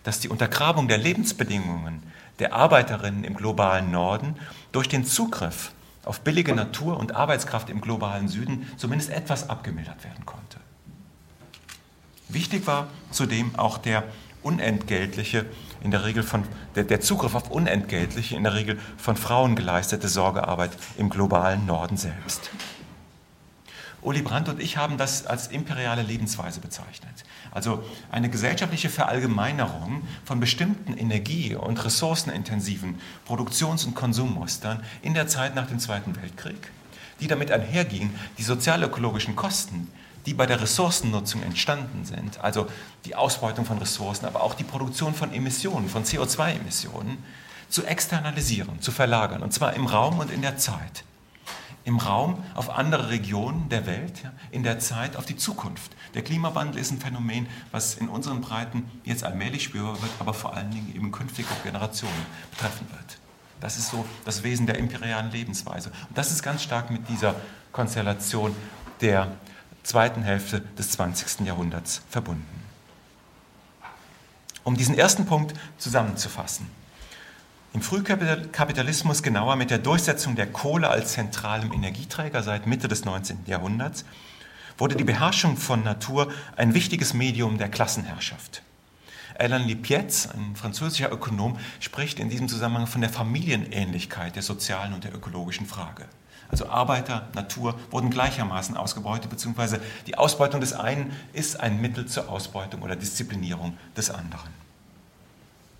[0.03, 2.03] dass die Untergrabung der Lebensbedingungen
[2.39, 4.35] der Arbeiterinnen im globalen Norden
[4.71, 5.71] durch den Zugriff
[6.03, 10.59] auf billige Natur und Arbeitskraft im globalen Süden zumindest etwas abgemildert werden konnte.
[12.29, 14.03] Wichtig war zudem auch der
[14.43, 15.45] unentgeltliche,
[15.81, 16.43] in der Regel von,
[16.75, 21.97] der, der Zugriff auf unentgeltliche, in der Regel von Frauen geleistete Sorgearbeit im globalen Norden
[21.97, 22.51] selbst.
[24.05, 27.23] Uli Brandt und ich haben das als imperiale Lebensweise bezeichnet.
[27.51, 35.55] Also eine gesellschaftliche Verallgemeinerung von bestimmten energie- und ressourcenintensiven Produktions- und Konsummustern in der Zeit
[35.55, 36.71] nach dem Zweiten Weltkrieg,
[37.19, 39.91] die damit einhergingen, die sozialökologischen Kosten,
[40.27, 42.67] die bei der Ressourcennutzung entstanden sind, also
[43.05, 47.17] die Ausbeutung von Ressourcen, aber auch die Produktion von Emissionen, von CO2-Emissionen,
[47.69, 51.03] zu externalisieren, zu verlagern, und zwar im Raum und in der Zeit
[51.85, 55.95] im Raum auf andere Regionen der Welt, ja, in der Zeit auf die Zukunft.
[56.15, 60.55] Der Klimawandel ist ein Phänomen, was in unseren Breiten jetzt allmählich spürbar wird, aber vor
[60.55, 63.19] allen Dingen eben künftig auch Generationen betreffen wird.
[63.61, 65.91] Das ist so das Wesen der imperialen Lebensweise.
[66.09, 67.35] Und das ist ganz stark mit dieser
[67.71, 68.55] Konstellation
[69.01, 69.31] der
[69.83, 71.45] zweiten Hälfte des 20.
[71.45, 72.63] Jahrhunderts verbunden.
[74.63, 76.67] Um diesen ersten Punkt zusammenzufassen.
[77.75, 83.39] Im Frühkapitalismus, genauer mit der Durchsetzung der Kohle als zentralem Energieträger seit Mitte des 19.
[83.47, 84.05] Jahrhunderts,
[84.77, 88.61] wurde die Beherrschung von Natur ein wichtiges Medium der Klassenherrschaft.
[89.37, 95.03] Alain Lipietz, ein französischer Ökonom, spricht in diesem Zusammenhang von der Familienähnlichkeit der sozialen und
[95.03, 96.05] der ökologischen Frage.
[96.49, 102.29] Also Arbeiter, Natur wurden gleichermaßen ausgebeutet, beziehungsweise die Ausbeutung des einen ist ein Mittel zur
[102.29, 104.64] Ausbeutung oder Disziplinierung des anderen.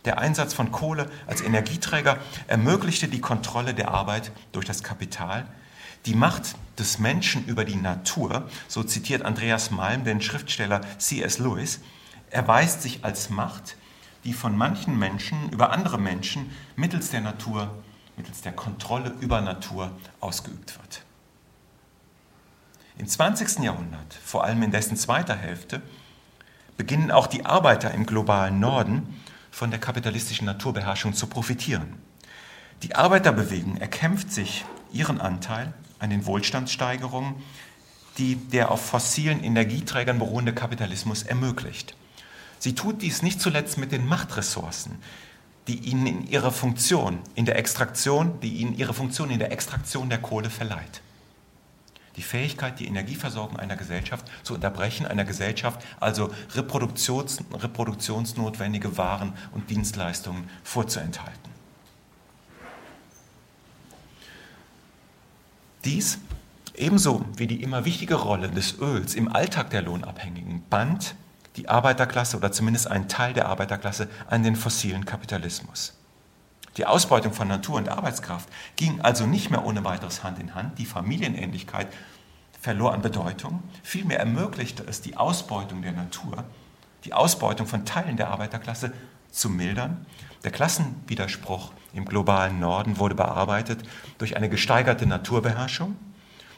[0.05, 5.47] Der Einsatz von Kohle als Energieträger ermöglichte die Kontrolle der Arbeit durch das Kapital,
[6.05, 11.39] die Macht des Menschen über die Natur, so zitiert Andreas Malm den Schriftsteller C.S.
[11.39, 11.79] Lewis,
[12.29, 13.77] erweist sich als Macht,
[14.23, 17.71] die von manchen Menschen über andere Menschen mittels der Natur,
[18.17, 21.01] mittels der Kontrolle über Natur ausgeübt wird.
[22.97, 23.59] Im 20.
[23.63, 25.81] Jahrhundert, vor allem in dessen zweiter Hälfte,
[26.77, 29.21] beginnen auch die Arbeiter im globalen Norden
[29.55, 31.93] von der kapitalistischen Naturbeherrschung zu profitieren.
[32.83, 37.35] Die Arbeiterbewegung erkämpft sich ihren Anteil an den Wohlstandssteigerungen,
[38.17, 41.95] die der auf fossilen Energieträgern beruhende Kapitalismus ermöglicht.
[42.59, 44.97] Sie tut dies nicht zuletzt mit den Machtressourcen,
[45.69, 50.09] die ihnen in ihrer Funktion in der Extraktion, die ihnen ihre Funktion in der Extraktion
[50.09, 50.99] der Kohle verleiht.
[52.15, 59.69] Die Fähigkeit, die Energieversorgung einer Gesellschaft zu unterbrechen, einer Gesellschaft also Reproduktions, reproduktionsnotwendige Waren und
[59.69, 61.51] Dienstleistungen vorzuenthalten.
[65.83, 66.19] Dies
[66.73, 71.15] ebenso wie die immer wichtige Rolle des Öls im Alltag der Lohnabhängigen band
[71.55, 75.93] die Arbeiterklasse oder zumindest ein Teil der Arbeiterklasse an den fossilen Kapitalismus.
[76.77, 80.77] Die Ausbeutung von Natur und Arbeitskraft ging also nicht mehr ohne weiteres Hand in Hand.
[80.77, 81.87] Die Familienähnlichkeit
[82.59, 83.63] verlor an Bedeutung.
[83.81, 86.43] Vielmehr ermöglichte es die Ausbeutung der Natur,
[87.05, 88.91] die Ausbeutung von Teilen der Arbeiterklasse
[89.31, 90.05] zu mildern.
[90.43, 93.83] Der Klassenwiderspruch im globalen Norden wurde bearbeitet
[94.17, 95.95] durch eine gesteigerte Naturbeherrschung,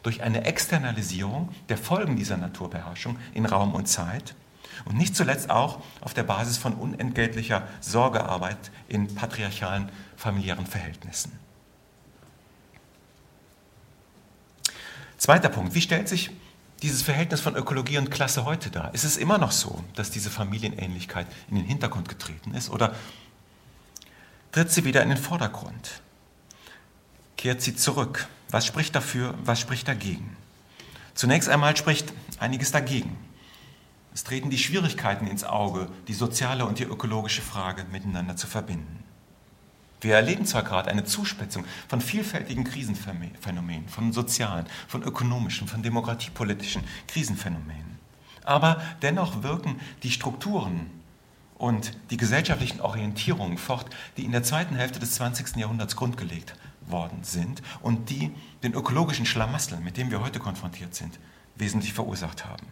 [0.02, 4.34] durch eine Externalisierung der Folgen dieser Naturbeherrschung in Raum und Zeit
[4.86, 11.32] und nicht zuletzt auch auf der Basis von unentgeltlicher Sorgearbeit in patriarchalen familiären Verhältnissen.
[15.18, 16.32] Zweiter Punkt, wie stellt sich
[16.82, 18.94] dieses Verhältnis von Ökologie und Klasse heute dar?
[18.94, 22.96] Ist es immer noch so, dass diese Familienähnlichkeit in den Hintergrund getreten ist oder
[24.52, 26.02] tritt sie wieder in den Vordergrund?
[27.36, 28.28] Kehrt sie zurück?
[28.50, 30.36] Was spricht dafür, was spricht dagegen?
[31.14, 33.18] Zunächst einmal spricht einiges dagegen.
[34.14, 39.04] Es treten die Schwierigkeiten ins Auge, die soziale und die ökologische Frage miteinander zu verbinden.
[40.02, 46.84] Wir erleben zwar gerade eine Zuspitzung von vielfältigen Krisenphänomenen, von sozialen, von ökonomischen, von demokratiepolitischen
[47.08, 47.98] Krisenphänomenen.
[48.44, 50.90] Aber dennoch wirken die Strukturen
[51.58, 55.56] und die gesellschaftlichen Orientierungen fort, die in der zweiten Hälfte des 20.
[55.58, 56.54] Jahrhunderts grundgelegt
[56.86, 58.32] worden sind und die
[58.64, 61.20] den ökologischen Schlamassel, mit dem wir heute konfrontiert sind,
[61.56, 62.66] wesentlich verursacht haben.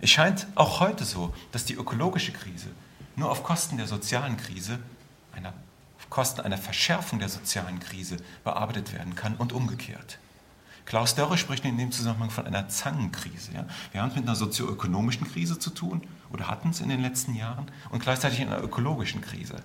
[0.00, 2.68] Es scheint auch heute so, dass die ökologische Krise
[3.16, 4.78] nur auf Kosten der sozialen Krise,
[5.34, 5.52] einer,
[5.98, 10.18] auf Kosten einer Verschärfung der sozialen Krise bearbeitet werden kann und umgekehrt.
[10.86, 13.52] Klaus Dörre spricht in dem Zusammenhang von einer Zangenkrise.
[13.54, 13.64] Ja.
[13.92, 17.34] Wir haben es mit einer sozioökonomischen Krise zu tun oder hatten es in den letzten
[17.34, 19.62] Jahren und gleichzeitig einer ökologischen Krise.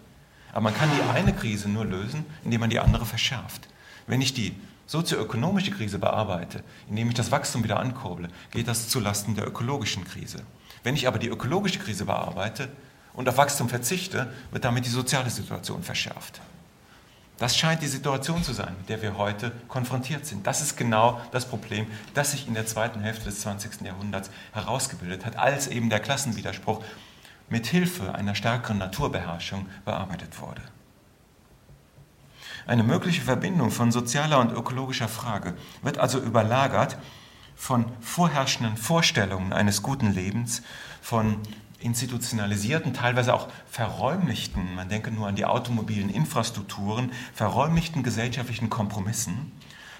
[0.51, 3.67] Aber man kann die eine Krise nur lösen, indem man die andere verschärft.
[4.07, 9.35] Wenn ich die sozioökonomische Krise bearbeite, indem ich das Wachstum wieder ankurble, geht das zulasten
[9.35, 10.43] der ökologischen Krise.
[10.83, 12.69] Wenn ich aber die ökologische Krise bearbeite
[13.15, 16.41] und auf Wachstum verzichte, wird damit die soziale Situation verschärft.
[17.37, 20.47] Das scheint die Situation zu sein, mit der wir heute konfrontiert sind.
[20.47, 23.81] Das ist genau das Problem, das sich in der zweiten Hälfte des 20.
[23.81, 26.81] Jahrhunderts herausgebildet hat, als eben der Klassenwiderspruch
[27.49, 30.61] mit Hilfe einer stärkeren Naturbeherrschung bearbeitet wurde.
[32.65, 36.97] Eine mögliche Verbindung von sozialer und ökologischer Frage wird also überlagert
[37.55, 40.61] von vorherrschenden Vorstellungen eines guten Lebens,
[41.01, 41.37] von
[41.85, 49.51] institutionalisierten, teilweise auch verräumlichten, man denke nur an die automobilen Infrastrukturen, verräumlichten gesellschaftlichen Kompromissen,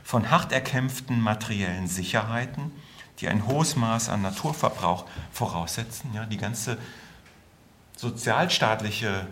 [0.04, 2.72] von hart erkämpften materiellen Sicherheiten,
[3.20, 6.12] die ein hohes Maß an Naturverbrauch voraussetzen.
[6.14, 6.78] Ja, die ganze
[7.96, 9.28] sozialstaatliche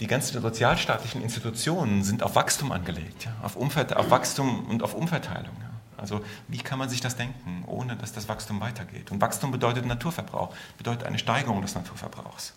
[0.00, 5.56] die ganzen sozialstaatlichen Institutionen sind auf Wachstum angelegt, ja, auf, auf, Wachstum und auf Umverteilung.
[5.60, 5.70] Ja.
[5.96, 9.10] Also wie kann man sich das denken, ohne dass das Wachstum weitergeht?
[9.10, 12.54] Und Wachstum bedeutet Naturverbrauch, bedeutet eine Steigerung des Naturverbrauchs.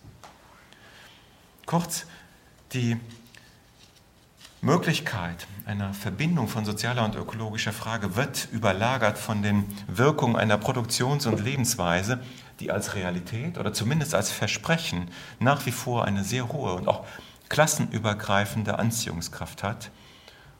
[1.65, 2.05] Kurz,
[2.73, 2.97] die
[4.61, 11.25] Möglichkeit einer Verbindung von sozialer und ökologischer Frage wird überlagert von den Wirkungen einer Produktions-
[11.25, 12.21] und Lebensweise,
[12.59, 17.05] die als Realität oder zumindest als Versprechen nach wie vor eine sehr hohe und auch
[17.47, 19.91] klassenübergreifende Anziehungskraft hat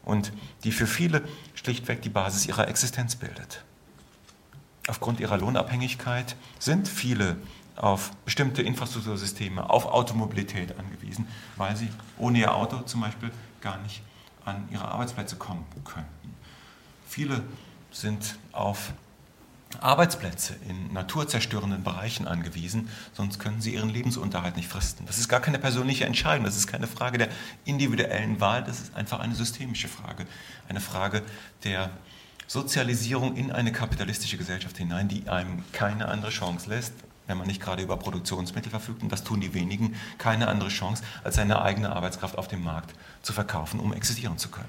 [0.04, 0.32] und
[0.64, 1.22] die für viele
[1.54, 3.64] schlichtweg die Basis ihrer Existenz bildet.
[4.88, 7.36] Aufgrund ihrer Lohnabhängigkeit sind viele
[7.76, 14.02] auf bestimmte Infrastruktursysteme, auf Automobilität angewiesen, weil sie ohne ihr Auto zum Beispiel gar nicht
[14.44, 16.34] an ihre Arbeitsplätze kommen könnten.
[17.06, 17.42] Viele
[17.90, 18.92] sind auf
[19.78, 25.06] Arbeitsplätze in naturzerstörenden Bereichen angewiesen, sonst können sie ihren Lebensunterhalt nicht fristen.
[25.06, 27.28] Das ist gar keine persönliche Entscheidung, das ist keine Frage der
[27.64, 30.26] individuellen Wahl, das ist einfach eine systemische Frage,
[30.68, 31.22] eine Frage
[31.64, 31.90] der
[32.46, 36.92] Sozialisierung in eine kapitalistische Gesellschaft hinein, die einem keine andere Chance lässt,
[37.28, 41.04] wenn man nicht gerade über Produktionsmittel verfügt, und das tun die wenigen, keine andere Chance,
[41.22, 44.68] als seine eigene Arbeitskraft auf dem Markt zu verkaufen, um existieren zu können.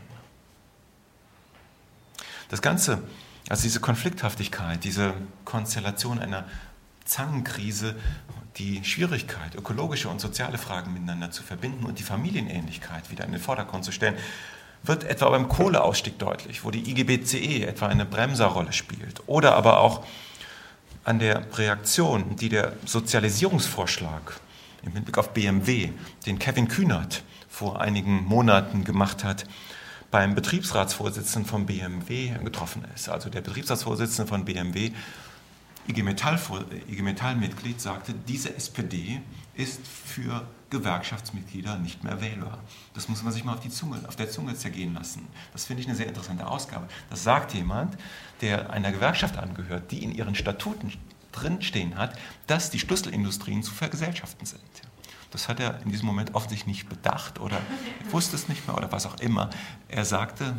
[2.49, 3.01] Das Ganze,
[3.51, 6.45] also diese Konflikthaftigkeit, diese Konstellation einer
[7.03, 7.97] Zangenkrise,
[8.55, 13.41] die Schwierigkeit, ökologische und soziale Fragen miteinander zu verbinden und die Familienähnlichkeit wieder in den
[13.41, 14.15] Vordergrund zu stellen,
[14.83, 19.21] wird etwa beim Kohleausstieg deutlich, wo die IGBCE etwa eine Bremserrolle spielt.
[19.27, 20.05] Oder aber auch
[21.03, 24.39] an der Reaktion, die der Sozialisierungsvorschlag
[24.83, 25.89] im Hinblick auf BMW,
[26.25, 29.45] den Kevin Kühnert vor einigen Monaten gemacht hat,
[30.11, 33.09] beim Betriebsratsvorsitzenden von BMW getroffen ist.
[33.09, 34.91] Also der Betriebsratsvorsitzende von BMW,
[35.87, 39.21] IG Metall-Mitglied, Metall sagte, diese SPD
[39.55, 42.59] ist für Gewerkschaftsmitglieder nicht mehr wählbar.
[42.93, 45.27] Das muss man sich mal auf, die Zunge, auf der Zunge zergehen lassen.
[45.53, 46.87] Das finde ich eine sehr interessante Ausgabe.
[47.09, 47.97] Das sagt jemand,
[48.41, 50.93] der einer Gewerkschaft angehört, die in ihren Statuten
[51.31, 54.61] drinstehen hat, dass die Schlüsselindustrien zu vergesellschaften sind.
[55.31, 57.57] Das hat er in diesem Moment offensichtlich nicht bedacht oder
[58.09, 59.49] wusste es nicht mehr oder was auch immer.
[59.87, 60.55] Er sagte,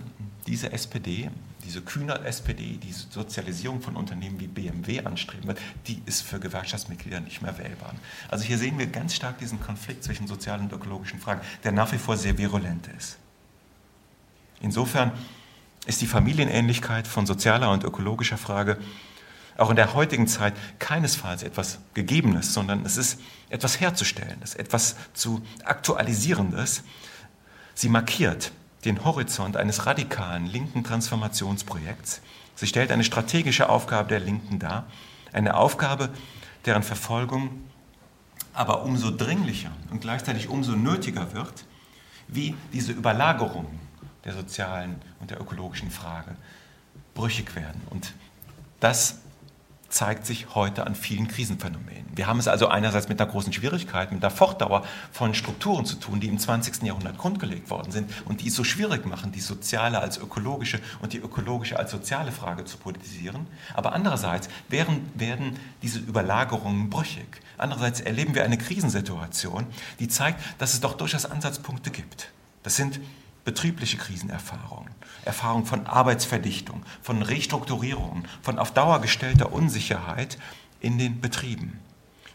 [0.46, 1.30] diese SPD,
[1.64, 7.20] diese kühner SPD, die Sozialisierung von Unternehmen wie BMW anstreben wird, die ist für Gewerkschaftsmitglieder
[7.20, 7.94] nicht mehr wählbar.
[8.28, 11.92] Also hier sehen wir ganz stark diesen Konflikt zwischen sozialen und ökologischen Fragen, der nach
[11.92, 13.18] wie vor sehr virulent ist.
[14.60, 15.12] Insofern
[15.86, 18.78] ist die Familienähnlichkeit von sozialer und ökologischer Frage
[19.56, 25.42] auch in der heutigen Zeit keinesfalls etwas Gegebenes, sondern es ist etwas Herzustellendes, etwas zu
[25.64, 26.82] Aktualisierendes.
[27.74, 28.52] Sie markiert
[28.84, 32.20] den Horizont eines radikalen linken Transformationsprojekts.
[32.54, 34.86] Sie stellt eine strategische Aufgabe der Linken dar,
[35.32, 36.10] eine Aufgabe,
[36.64, 37.64] deren Verfolgung
[38.54, 41.64] aber umso dringlicher und gleichzeitig umso nötiger wird,
[42.28, 43.66] wie diese Überlagerung
[44.24, 46.36] der sozialen und der ökologischen Frage
[47.14, 47.80] brüchig werden.
[47.90, 48.12] Und
[48.80, 49.21] das
[49.92, 52.06] zeigt sich heute an vielen Krisenphänomenen.
[52.14, 55.96] Wir haben es also einerseits mit einer großen Schwierigkeit, mit der Fortdauer von Strukturen zu
[55.96, 56.82] tun, die im 20.
[56.82, 61.12] Jahrhundert grundgelegt worden sind und die es so schwierig machen, die soziale als ökologische und
[61.12, 63.46] die ökologische als soziale Frage zu politisieren.
[63.74, 67.40] Aber andererseits werden, werden diese Überlagerungen brüchig.
[67.58, 69.66] Andererseits erleben wir eine Krisensituation,
[70.00, 72.32] die zeigt, dass es doch durchaus Ansatzpunkte gibt.
[72.62, 72.98] Das sind
[73.44, 74.90] betriebliche Krisenerfahrungen,
[75.24, 80.38] Erfahrungen von Arbeitsverdichtung, von Restrukturierungen, von auf Dauer gestellter Unsicherheit
[80.80, 81.80] in den Betrieben.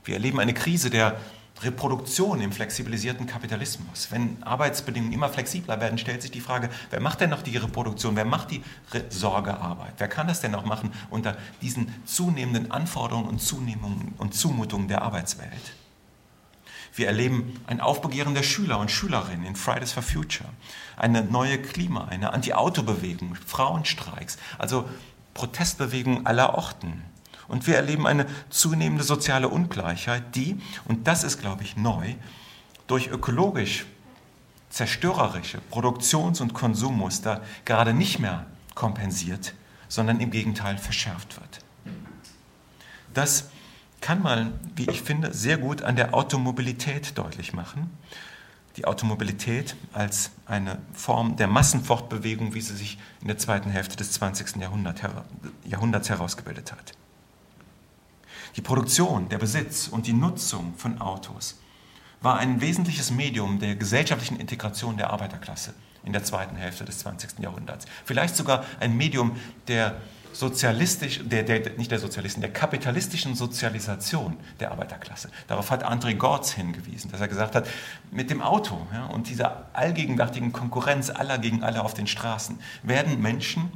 [0.04, 1.18] Wir erleben eine Krise der
[1.64, 4.10] Reproduktion im flexibilisierten Kapitalismus.
[4.12, 8.16] Wenn Arbeitsbedingungen immer flexibler werden, stellt sich die Frage, wer macht denn noch die Reproduktion,
[8.16, 8.62] wer macht die
[9.10, 15.02] Sorgearbeit, wer kann das denn noch machen unter diesen zunehmenden Anforderungen und, und Zumutungen der
[15.02, 15.74] Arbeitswelt?
[16.94, 20.50] Wir erleben ein Aufbegehren der Schüler und Schülerinnen in Fridays for Future,
[20.98, 24.90] eine neue Klima, eine Anti-Auto-Bewegung, Frauenstreiks, also
[25.34, 27.04] Protestbewegungen aller Orten.
[27.48, 32.16] Und wir erleben eine zunehmende soziale Ungleichheit, die, und das ist, glaube ich, neu,
[32.88, 33.86] durch ökologisch
[34.70, 39.54] zerstörerische Produktions- und Konsummuster gerade nicht mehr kompensiert,
[39.88, 41.60] sondern im Gegenteil verschärft wird.
[43.14, 43.50] Das
[44.02, 47.90] kann man, wie ich finde, sehr gut an der Automobilität deutlich machen.
[48.78, 54.12] Die Automobilität als eine Form der Massenfortbewegung, wie sie sich in der zweiten Hälfte des
[54.12, 54.58] 20.
[54.58, 56.94] Jahrhunderts herausgebildet hat.
[58.56, 61.60] Die Produktion, der Besitz und die Nutzung von Autos
[62.22, 67.40] war ein wesentliches Medium der gesellschaftlichen Integration der Arbeiterklasse in der zweiten Hälfte des 20.
[67.40, 67.86] Jahrhunderts.
[68.06, 69.36] Vielleicht sogar ein Medium
[69.68, 70.02] der
[70.40, 75.30] sozialistisch, der, der, nicht der sozialistischen, der kapitalistischen Sozialisation der Arbeiterklasse.
[75.48, 77.68] Darauf hat André Gortz hingewiesen, dass er gesagt hat,
[78.12, 83.22] mit dem Auto ja, und dieser allgegenwärtigen Konkurrenz aller gegen alle auf den Straßen werden
[83.22, 83.72] Menschen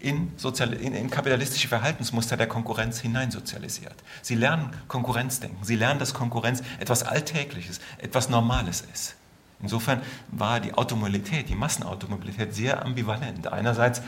[0.00, 3.94] in, sozial, in, in kapitalistische Verhaltensmuster der Konkurrenz hineinsozialisiert.
[4.22, 9.14] Sie lernen Konkurrenzdenken, sie lernen, dass Konkurrenz etwas Alltägliches, etwas Normales ist.
[9.62, 13.52] Insofern war die Automobilität, die Massenautomobilität sehr ambivalent.
[13.52, 14.00] Einerseits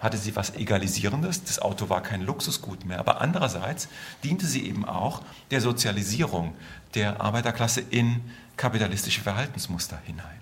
[0.00, 3.88] hatte sie was Egalisierendes, das Auto war kein Luxusgut mehr, aber andererseits
[4.22, 6.54] diente sie eben auch der Sozialisierung
[6.94, 8.20] der Arbeiterklasse in
[8.56, 10.40] kapitalistische Verhaltensmuster hinein,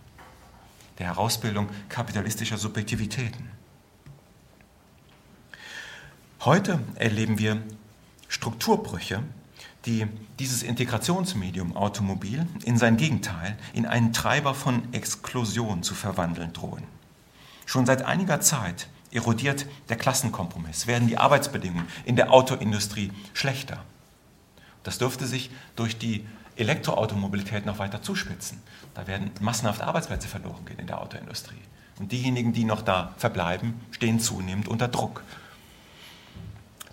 [0.98, 3.50] der Herausbildung kapitalistischer Subjektivitäten.
[6.40, 7.62] Heute erleben wir
[8.28, 9.22] Strukturbrüche,
[9.86, 10.06] die
[10.38, 16.84] dieses Integrationsmedium Automobil in sein Gegenteil, in einen Treiber von Exklusion zu verwandeln drohen.
[17.64, 23.82] Schon seit einiger Zeit erodiert der Klassenkompromiss, werden die Arbeitsbedingungen in der Autoindustrie schlechter.
[24.84, 26.24] Das dürfte sich durch die
[26.56, 28.62] Elektroautomobilität noch weiter zuspitzen.
[28.94, 31.60] Da werden massenhaft Arbeitsplätze verloren gehen in der Autoindustrie.
[31.98, 35.22] Und diejenigen, die noch da verbleiben, stehen zunehmend unter Druck.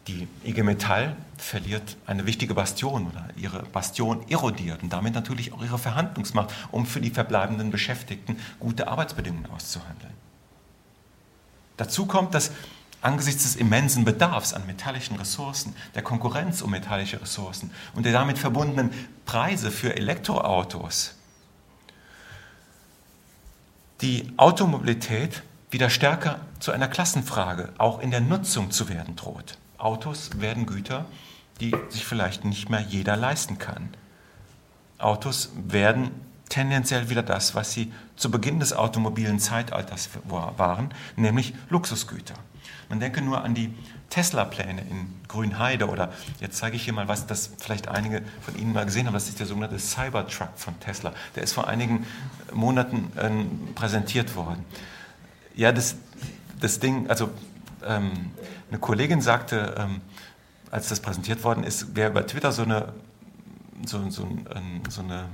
[0.08, 5.64] Die IG Metall verliert eine wichtige Bastion oder ihre Bastion erodiert und damit natürlich auch
[5.64, 10.23] ihre Verhandlungsmacht, um für die verbleibenden Beschäftigten gute Arbeitsbedingungen auszuhandeln.
[11.78, 12.52] Dazu kommt, dass
[13.02, 18.38] angesichts des immensen Bedarfs an metallischen Ressourcen, der Konkurrenz um metallische Ressourcen und der damit
[18.38, 18.92] verbundenen
[19.26, 21.16] Preise für Elektroautos
[24.04, 29.58] die Automobilität wieder stärker zu einer Klassenfrage, auch in der Nutzung zu werden droht.
[29.78, 31.06] Autos werden Güter,
[31.62, 33.90] die sich vielleicht nicht mehr jeder leisten kann.
[34.98, 36.12] Autos werden
[36.54, 42.36] tendenziell wieder das, was sie zu Beginn des automobilen Zeitalters waren, nämlich Luxusgüter.
[42.90, 43.74] Man denke nur an die
[44.12, 48.72] Tesla-Pläne in Grünheide oder jetzt zeige ich hier mal was, das vielleicht einige von Ihnen
[48.72, 51.12] mal gesehen haben, das ist der sogenannte Cybertruck von Tesla.
[51.36, 52.06] Der ist vor einigen
[52.54, 53.32] Monaten äh,
[53.74, 54.64] präsentiert worden.
[55.56, 55.96] Ja, das,
[56.60, 57.32] das Ding, also
[57.84, 58.12] ähm,
[58.70, 60.02] eine Kollegin sagte, ähm,
[60.70, 62.94] als das präsentiert worden ist, wäre über Twitter so eine,
[63.86, 64.28] so, so,
[64.88, 65.26] so eine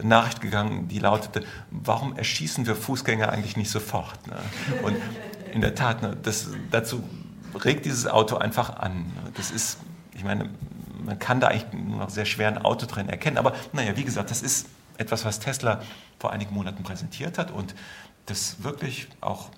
[0.00, 4.26] Nachricht gegangen, die lautete, warum erschießen wir Fußgänger eigentlich nicht sofort?
[4.26, 4.36] Ne?
[4.82, 4.96] Und
[5.52, 7.02] in der Tat, ne, das, dazu
[7.64, 9.12] regt dieses Auto einfach an.
[9.34, 9.78] Das ist,
[10.14, 10.48] ich meine,
[11.04, 14.04] man kann da eigentlich nur noch sehr schwer ein Auto drin erkennen, aber naja, wie
[14.04, 14.68] gesagt, das ist
[14.98, 15.82] etwas, was Tesla
[16.18, 17.74] vor einigen Monaten präsentiert hat und
[18.26, 19.50] das wirklich auch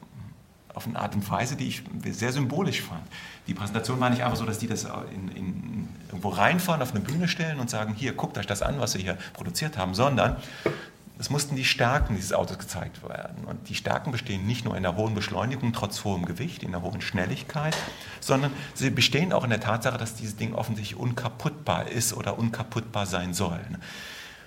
[0.75, 3.03] auf eine Art und Weise, die ich sehr symbolisch fand.
[3.47, 7.01] Die Präsentation war nicht einfach so, dass die das in, in, irgendwo reinfahren, auf eine
[7.01, 10.37] Bühne stellen und sagen, hier, guckt euch das an, was wir hier produziert haben, sondern
[11.19, 13.45] es mussten die Stärken dieses Autos gezeigt werden.
[13.45, 16.83] Und die Stärken bestehen nicht nur in der hohen Beschleunigung trotz hohem Gewicht, in der
[16.83, 17.77] hohen Schnelligkeit,
[18.21, 23.07] sondern sie bestehen auch in der Tatsache, dass dieses Ding offensichtlich unkaputtbar ist oder unkaputtbar
[23.07, 23.61] sein soll.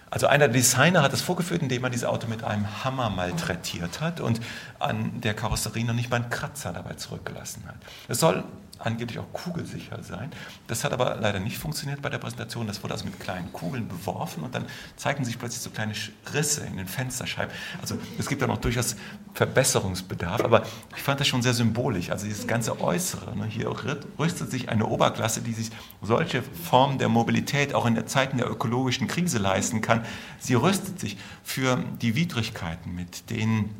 [0.09, 3.99] Also einer der Designer hat es vorgeführt, indem er dieses Auto mit einem Hammer malträtiert
[3.99, 4.39] hat und
[4.79, 7.75] an der Karosserie noch nicht mal einen Kratzer dabei zurückgelassen hat.
[8.07, 8.43] Es soll
[8.79, 10.31] angeblich auch kugelsicher sein.
[10.67, 12.67] Das hat aber leider nicht funktioniert bei der Präsentation.
[12.67, 14.65] Das wurde also mit kleinen Kugeln beworfen und dann
[14.95, 15.93] zeigten sich plötzlich so kleine
[16.33, 17.53] Risse in den Fensterscheiben.
[17.81, 18.95] Also es gibt da noch durchaus
[19.33, 20.63] Verbesserungsbedarf, aber
[20.95, 22.09] ich fand das schon sehr symbolisch.
[22.09, 23.37] Also dieses ganze Äußere.
[23.37, 23.45] Ne?
[23.45, 23.71] Hier
[24.19, 25.69] rüstet sich eine Oberklasse, die sich
[26.01, 30.05] solche Formen der Mobilität auch in der Zeiten der ökologischen Krise leisten kann.
[30.39, 33.75] Sie rüstet sich für die Widrigkeiten, mit denen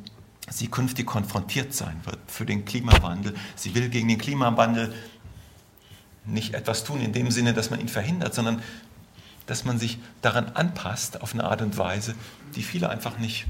[0.49, 3.35] sie künftig konfrontiert sein wird für den Klimawandel.
[3.55, 4.93] Sie will gegen den Klimawandel
[6.25, 8.61] nicht etwas tun in dem Sinne, dass man ihn verhindert, sondern
[9.45, 12.15] dass man sich daran anpasst auf eine Art und Weise,
[12.55, 13.45] die viele einfach nicht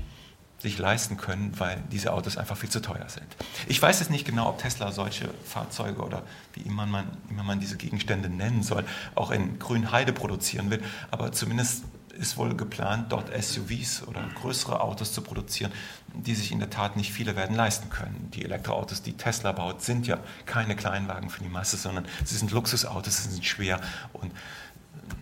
[0.60, 3.28] sich leisten können, weil diese Autos einfach viel zu teuer sind.
[3.68, 6.24] Ich weiß jetzt nicht genau, ob Tesla solche Fahrzeuge oder
[6.54, 8.84] wie immer man, immer man diese Gegenstände nennen soll,
[9.14, 10.82] auch in Grünheide produzieren will,
[11.12, 11.84] aber zumindest
[12.18, 15.72] ist wohl geplant, dort SUVs oder größere Autos zu produzieren,
[16.14, 18.30] die sich in der Tat nicht viele werden leisten können.
[18.34, 22.52] Die Elektroautos, die Tesla baut, sind ja keine Kleinwagen für die Masse, sondern sie sind
[22.52, 23.80] Luxusautos, sie sind schwer
[24.14, 24.32] und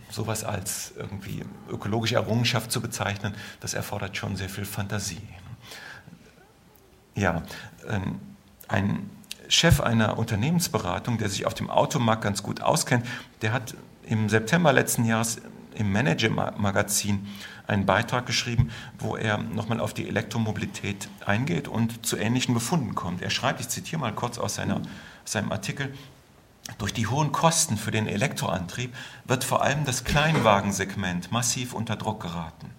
[0.10, 5.22] sowas als irgendwie ökologische Errungenschaft zu bezeichnen, das erfordert schon sehr viel Fantasie.
[7.16, 7.44] Ja,
[7.88, 8.20] ähm,
[8.68, 9.10] ein
[9.48, 13.06] Chef einer Unternehmensberatung, der sich auf dem Automarkt ganz gut auskennt,
[13.42, 13.76] der hat
[14.08, 15.42] im September letzten Jahres
[15.76, 17.28] im Manager-Magazin
[17.68, 18.70] einen Beitrag geschrieben,
[19.00, 23.22] wo er nochmal auf die Elektromobilität eingeht und zu ähnlichen Befunden kommt.
[23.22, 25.94] Er schreibt, ich zitiere mal kurz aus, seiner, aus seinem Artikel,
[26.78, 28.94] durch die hohen Kosten für den Elektroantrieb
[29.26, 32.72] wird vor allem das Kleinwagensegment massiv unter Druck geraten.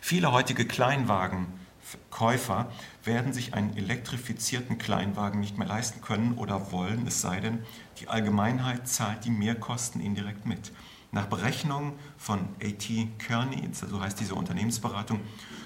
[0.00, 2.70] Viele heutige Kleinwagenkäufer
[3.04, 7.62] werden sich einen elektrifizierten Kleinwagen nicht mehr leisten können oder wollen, es sei denn,
[8.00, 10.72] die Allgemeinheit zahlt die Mehrkosten indirekt mit.
[11.12, 12.88] Nach Berechnungen von AT
[13.18, 15.20] Kearney, so heißt diese Unternehmensberatung,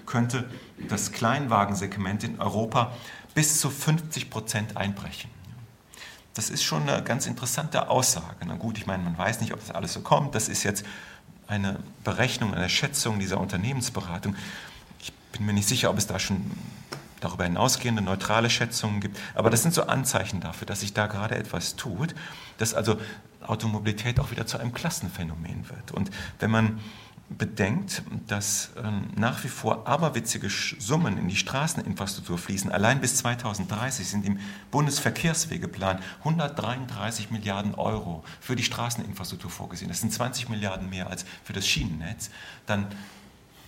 [0.06, 0.48] könnte
[0.88, 2.92] das Kleinwagensegment in Europa
[3.34, 5.30] bis zu 50 Prozent einbrechen.
[6.34, 8.46] Das ist schon eine ganz interessante Aussage.
[8.46, 10.34] Na gut, ich meine, man weiß nicht, ob das alles so kommt.
[10.34, 10.84] Das ist jetzt
[11.46, 14.36] eine Berechnung, eine Schätzung dieser Unternehmensberatung.
[15.00, 16.50] Ich bin mir nicht sicher, ob es da schon
[17.20, 19.18] darüber hinausgehende neutrale Schätzungen gibt.
[19.34, 22.14] Aber das sind so Anzeichen dafür, dass sich da gerade etwas tut,
[22.58, 22.98] dass also
[23.46, 25.92] Automobilität auch wieder zu einem Klassenphänomen wird.
[25.92, 26.80] Und wenn man
[27.30, 32.72] bedenkt, dass ähm, nach wie vor aberwitzige Summen in die Straßeninfrastruktur fließen.
[32.72, 34.40] Allein bis 2030 sind im
[34.72, 39.88] Bundesverkehrswegeplan 133 Milliarden Euro für die Straßeninfrastruktur vorgesehen.
[39.88, 42.30] Das sind 20 Milliarden mehr als für das Schienennetz.
[42.66, 42.88] Dann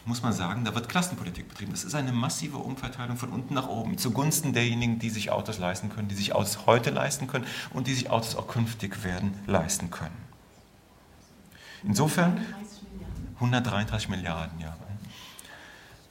[0.05, 1.72] muss man sagen, da wird Klassenpolitik betrieben.
[1.72, 5.90] Das ist eine massive Umverteilung von unten nach oben zugunsten derjenigen, die sich Autos leisten
[5.90, 9.90] können, die sich Autos heute leisten können und die sich Autos auch künftig werden leisten
[9.90, 10.16] können.
[11.84, 12.44] Insofern
[13.36, 14.76] 133 Milliarden, ja.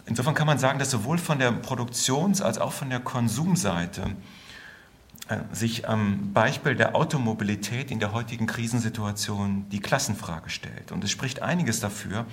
[0.05, 4.15] Insofern kann man sagen, dass sowohl von der Produktions- als auch von der Konsumseite
[5.29, 10.91] äh, sich am Beispiel der Automobilität in der heutigen Krisensituation die Klassenfrage stellt.
[10.91, 12.25] Und es spricht einiges dafür,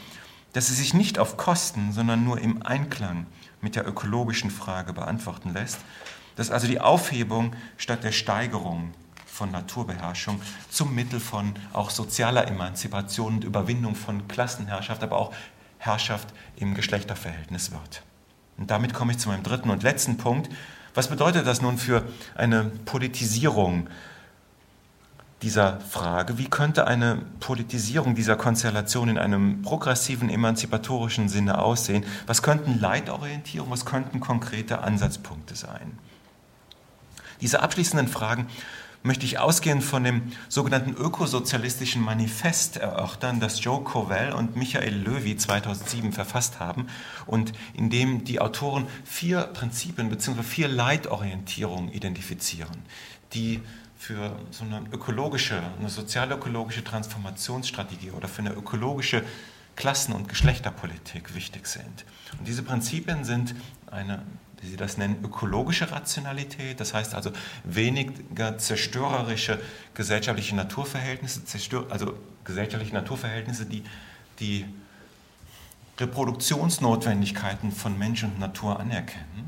[0.53, 3.27] dass sie sich nicht auf Kosten, sondern nur im Einklang
[3.61, 5.79] mit der ökologischen Frage beantworten lässt,
[6.37, 8.95] dass also die Aufhebung statt der Steigerung
[9.27, 10.41] von Naturbeherrschung
[10.71, 15.33] zum Mittel von auch sozialer Emanzipation und Überwindung von Klassenherrschaft, aber auch
[15.79, 18.03] Herrschaft im Geschlechterverhältnis wird.
[18.57, 20.51] Und damit komme ich zu meinem dritten und letzten Punkt,
[20.95, 22.03] was bedeutet das nun für
[22.35, 23.89] eine Politisierung
[25.43, 26.39] dieser Frage?
[26.39, 32.05] Wie könnte eine Politisierung dieser Konstellation in einem progressiven, emanzipatorischen Sinne aussehen?
[32.27, 35.99] Was könnten Leitorientierungen, was könnten konkrete Ansatzpunkte sein?
[37.41, 38.49] Diese abschließenden Fragen
[39.05, 45.37] möchte ich ausgehend von dem sogenannten ökosozialistischen Manifest erörtern, das Joe Covell und Michael Löwy
[45.37, 46.89] 2007 verfasst haben
[47.27, 50.43] und in dem die Autoren vier Prinzipien bzw.
[50.43, 52.83] vier Leitorientierungen identifizieren,
[53.35, 53.61] die
[53.99, 59.23] für so eine ökologische, eine sozialökologische Transformationsstrategie oder für eine ökologische
[59.77, 62.05] Klassen- und Geschlechterpolitik wichtig sind.
[62.39, 63.55] Und diese Prinzipien sind
[63.91, 64.23] eine
[64.61, 67.31] wie Sie das nennen, ökologische Rationalität, das heißt also
[67.65, 69.61] weniger zerstörerische
[69.95, 71.43] gesellschaftliche Naturverhältnisse,
[71.91, 73.85] also gesellschaftliche Naturverhältnisse, die
[74.41, 74.65] die
[75.99, 79.48] Reproduktionsnotwendigkeiten von Mensch und Natur anerkennen.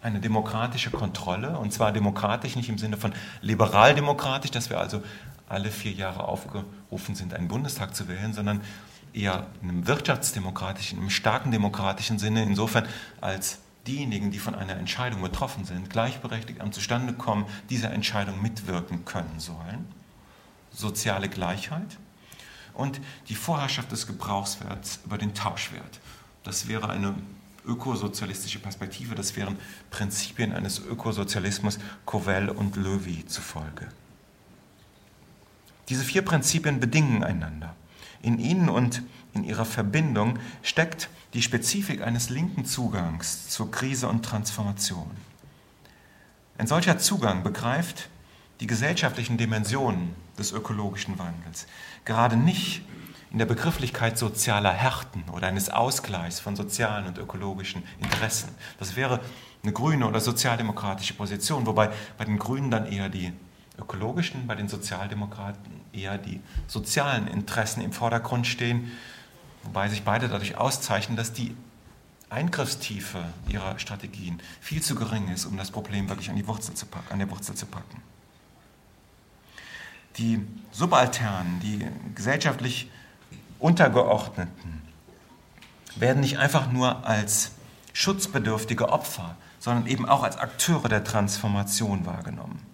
[0.00, 5.02] Eine demokratische Kontrolle, und zwar demokratisch nicht im Sinne von liberaldemokratisch, dass wir also
[5.48, 8.60] alle vier Jahre aufgerufen sind, einen Bundestag zu wählen, sondern
[9.12, 12.86] eher in einem wirtschaftsdemokratischen, in einem starken demokratischen Sinne, insofern
[13.20, 19.38] als diejenigen, die von einer Entscheidung betroffen sind, gleichberechtigt am Zustandekommen dieser Entscheidung mitwirken können
[19.40, 19.86] sollen.
[20.70, 21.96] Soziale Gleichheit
[22.74, 26.00] und die Vorherrschaft des Gebrauchswerts über den Tauschwert.
[26.44, 27.14] Das wäre eine
[27.68, 29.58] ökosozialistische Perspektive, das wären
[29.90, 33.88] Prinzipien eines Ökosozialismus Covell und Löwy zufolge.
[35.88, 37.74] Diese vier Prinzipien bedingen einander.
[38.20, 39.02] In ihnen und
[39.32, 45.10] in ihrer Verbindung steckt die Spezifik eines linken Zugangs zur Krise und Transformation.
[46.56, 48.08] Ein solcher Zugang begreift
[48.60, 51.66] die gesellschaftlichen Dimensionen des ökologischen Wandels
[52.04, 52.82] gerade nicht
[53.30, 58.50] in der Begrifflichkeit sozialer Härten oder eines Ausgleichs von sozialen und ökologischen Interessen.
[58.78, 59.20] Das wäre
[59.62, 63.32] eine grüne oder sozialdemokratische Position, wobei bei den Grünen dann eher die
[63.78, 68.90] ökologischen, bei den Sozialdemokraten eher die sozialen Interessen im Vordergrund stehen
[69.68, 71.54] wobei sich beide dadurch auszeichnen, dass die
[72.30, 76.86] Eingriffstiefe ihrer Strategien viel zu gering ist, um das Problem wirklich an, die Wurzel zu
[76.86, 78.02] packen, an der Wurzel zu packen.
[80.18, 82.90] Die Subalternen, die gesellschaftlich
[83.58, 84.82] Untergeordneten,
[85.96, 87.52] werden nicht einfach nur als
[87.92, 92.64] schutzbedürftige Opfer, sondern eben auch als Akteure der Transformation wahrgenommen.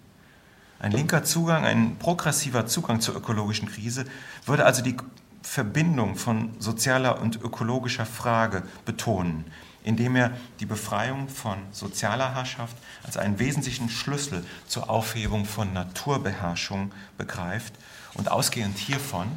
[0.79, 4.05] Ein linker Zugang, ein progressiver Zugang zur ökologischen Krise
[4.45, 4.95] würde also die
[5.41, 9.45] Verbindung von sozialer und ökologischer Frage betonen,
[9.83, 16.91] indem er die Befreiung von sozialer Herrschaft als einen wesentlichen Schlüssel zur Aufhebung von Naturbeherrschung
[17.17, 17.73] begreift
[18.15, 19.27] und ausgehend hiervon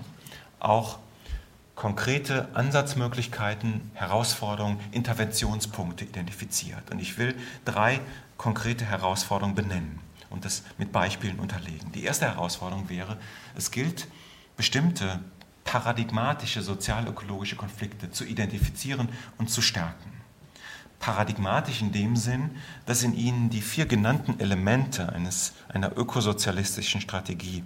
[0.61, 0.99] auch
[1.79, 6.91] konkrete Ansatzmöglichkeiten, Herausforderungen, Interventionspunkte identifiziert.
[6.91, 8.01] Und ich will drei
[8.37, 11.93] konkrete Herausforderungen benennen und das mit Beispielen unterlegen.
[11.93, 13.17] Die erste Herausforderung wäre,
[13.57, 14.09] es gilt,
[14.57, 15.21] bestimmte
[15.63, 19.09] paradigmatische sozialökologische Konflikte zu identifizieren
[19.39, 20.11] und zu stärken.
[20.99, 22.51] Paradigmatisch in dem Sinn,
[22.87, 27.63] dass in ihnen die vier genannten Elemente eines, einer ökosozialistischen Strategie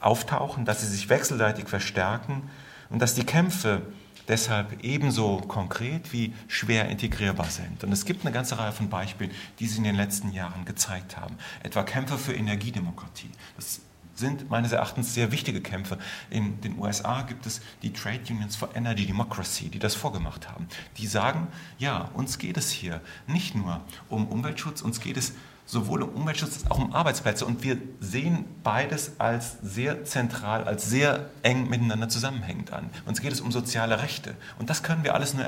[0.00, 2.48] auftauchen, dass sie sich wechselseitig verstärken
[2.90, 3.82] und dass die Kämpfe
[4.28, 7.84] deshalb ebenso konkret wie schwer integrierbar sind.
[7.84, 11.16] Und es gibt eine ganze Reihe von Beispielen, die sie in den letzten Jahren gezeigt
[11.16, 11.36] haben.
[11.62, 13.30] Etwa Kämpfe für Energiedemokratie.
[13.56, 13.80] Das
[14.14, 15.98] sind meines Erachtens sehr wichtige Kämpfe.
[16.30, 20.68] In den USA gibt es die Trade Unions for Energy Democracy, die das vorgemacht haben.
[20.98, 25.32] Die sagen, ja, uns geht es hier nicht nur um Umweltschutz, uns geht es
[25.66, 27.46] sowohl um Umweltschutz als auch um Arbeitsplätze.
[27.46, 32.90] Und wir sehen beides als sehr zentral, als sehr eng miteinander zusammenhängend an.
[33.06, 34.34] Uns geht es um soziale Rechte.
[34.58, 35.46] Und das können wir alles nur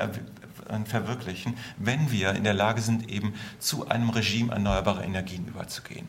[0.85, 6.09] verwirklichen, wenn wir in der Lage sind, eben zu einem Regime erneuerbarer Energien überzugehen.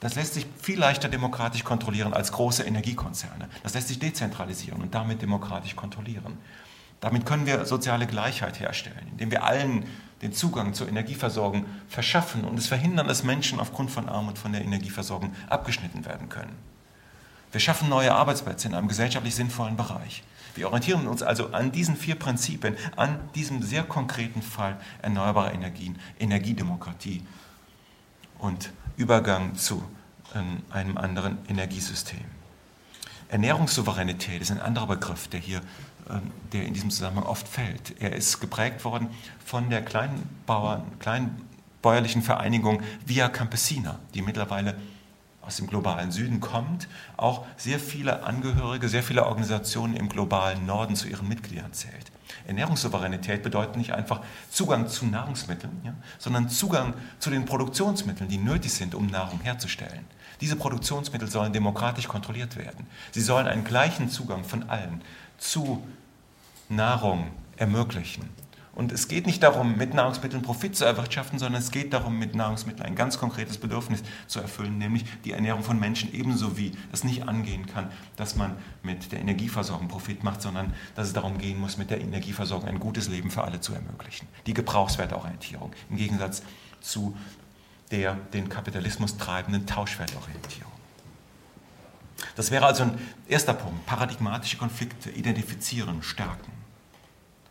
[0.00, 3.48] Das lässt sich viel leichter demokratisch kontrollieren als große Energiekonzerne.
[3.62, 6.36] Das lässt sich dezentralisieren und damit demokratisch kontrollieren.
[7.00, 9.84] Damit können wir soziale Gleichheit herstellen, indem wir allen
[10.22, 14.62] den Zugang zur Energieversorgung verschaffen und es verhindern, dass Menschen aufgrund von Armut von der
[14.62, 16.56] Energieversorgung abgeschnitten werden können.
[17.52, 20.22] Wir schaffen neue Arbeitsplätze in einem gesellschaftlich sinnvollen Bereich.
[20.54, 25.98] Wir orientieren uns also an diesen vier Prinzipien, an diesem sehr konkreten Fall erneuerbarer Energien,
[26.18, 27.22] Energiedemokratie
[28.38, 29.82] und Übergang zu
[30.34, 32.24] ähm, einem anderen Energiesystem.
[33.28, 35.60] Ernährungssouveränität ist ein anderer Begriff, der hier
[36.52, 38.00] der in diesem Zusammenhang oft fällt.
[38.00, 39.08] Er ist geprägt worden
[39.44, 44.76] von der Kleinbauern, kleinbäuerlichen Vereinigung Via Campesina, die mittlerweile
[45.46, 50.96] aus dem globalen Süden kommt, auch sehr viele Angehörige, sehr viele Organisationen im globalen Norden
[50.96, 52.10] zu ihren Mitgliedern zählt.
[52.48, 58.72] Ernährungssouveränität bedeutet nicht einfach Zugang zu Nahrungsmitteln, ja, sondern Zugang zu den Produktionsmitteln, die nötig
[58.72, 60.04] sind, um Nahrung herzustellen.
[60.40, 62.86] Diese Produktionsmittel sollen demokratisch kontrolliert werden.
[63.12, 65.00] Sie sollen einen gleichen Zugang von allen
[65.38, 65.86] zu
[66.68, 68.28] Nahrung ermöglichen.
[68.76, 72.34] Und es geht nicht darum, mit Nahrungsmitteln Profit zu erwirtschaften, sondern es geht darum, mit
[72.34, 77.02] Nahrungsmitteln ein ganz konkretes Bedürfnis zu erfüllen, nämlich die Ernährung von Menschen ebenso wie es
[77.02, 81.58] nicht angehen kann, dass man mit der Energieversorgung Profit macht, sondern dass es darum gehen
[81.58, 84.28] muss, mit der Energieversorgung ein gutes Leben für alle zu ermöglichen.
[84.44, 86.42] Die Gebrauchswertorientierung im Gegensatz
[86.82, 87.16] zu
[87.90, 90.72] der den Kapitalismus treibenden Tauschwertorientierung.
[92.34, 96.55] Das wäre also ein erster Punkt, paradigmatische Konflikte identifizieren, stärken.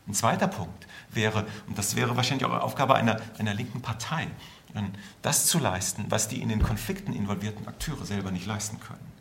[0.08, 4.28] Ein zweiter Punkt wäre, und das wäre wahrscheinlich auch Aufgabe einer, einer linken Partei,
[5.22, 9.12] das zu leisten, was die in den Konflikten involvierten Akteure selber nicht leisten können.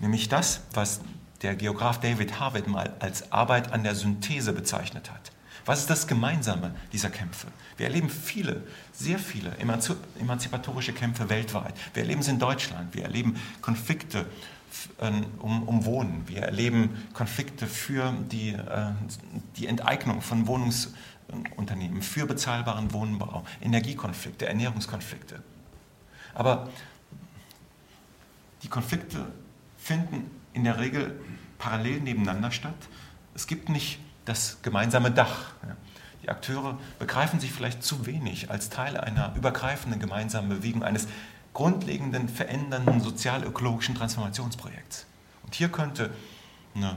[0.00, 1.00] Nämlich das, was
[1.42, 5.32] der Geograf David Harvard mal als Arbeit an der Synthese bezeichnet hat.
[5.66, 7.46] Was ist das Gemeinsame dieser Kämpfe?
[7.78, 11.74] Wir erleben viele, sehr viele emanzipatorische Kämpfe weltweit.
[11.94, 12.94] Wir erleben es in Deutschland.
[12.94, 14.26] Wir erleben Konflikte ähm,
[15.38, 16.26] um, um Wohnen.
[16.26, 18.92] Wir erleben Konflikte für die, äh,
[19.56, 25.42] die Enteignung von Wohnungsunternehmen, für bezahlbaren Wohnbau, Energiekonflikte, Ernährungskonflikte.
[26.34, 26.68] Aber
[28.62, 29.26] die Konflikte
[29.78, 31.20] finden in der Regel
[31.58, 32.74] parallel nebeneinander statt.
[33.34, 35.52] Es gibt nicht das gemeinsame Dach.
[36.22, 41.06] Die Akteure begreifen sich vielleicht zu wenig als Teil einer übergreifenden gemeinsamen Bewegung, eines
[41.54, 45.06] grundlegenden, verändernden sozial-ökologischen Transformationsprojekts.
[45.44, 46.10] Und hier könnte
[46.74, 46.96] eine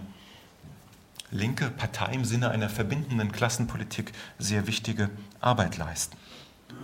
[1.32, 6.18] linke Partei im Sinne einer verbindenden Klassenpolitik sehr wichtige Arbeit leisten.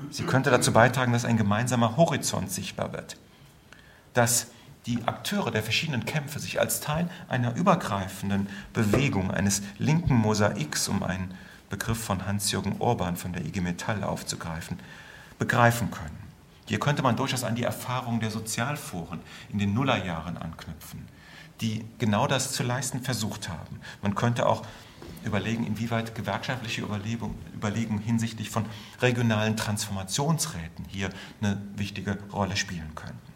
[0.10, 3.18] Sie könnte dazu beitragen, dass ein gemeinsamer Horizont sichtbar wird,
[4.14, 4.48] dass
[4.86, 11.04] die Akteure der verschiedenen Kämpfe sich als Teil einer übergreifenden Bewegung, eines linken Mosaiks, um
[11.04, 11.34] einen
[11.70, 14.80] Begriff von Hans-Jürgen Orban von der IG Metall aufzugreifen,
[15.40, 16.23] begreifen können.
[16.66, 21.08] Hier könnte man durchaus an die Erfahrung der Sozialforen in den Nullerjahren anknüpfen,
[21.62, 23.80] die genau das zu leisten versucht haben.
[24.02, 24.64] Man könnte auch
[25.26, 28.66] überlegen, inwieweit gewerkschaftliche Überlegungen hinsichtlich von
[29.02, 31.10] regionalen Transformationsräten hier
[31.42, 33.34] eine wichtige Rolle spielen könnten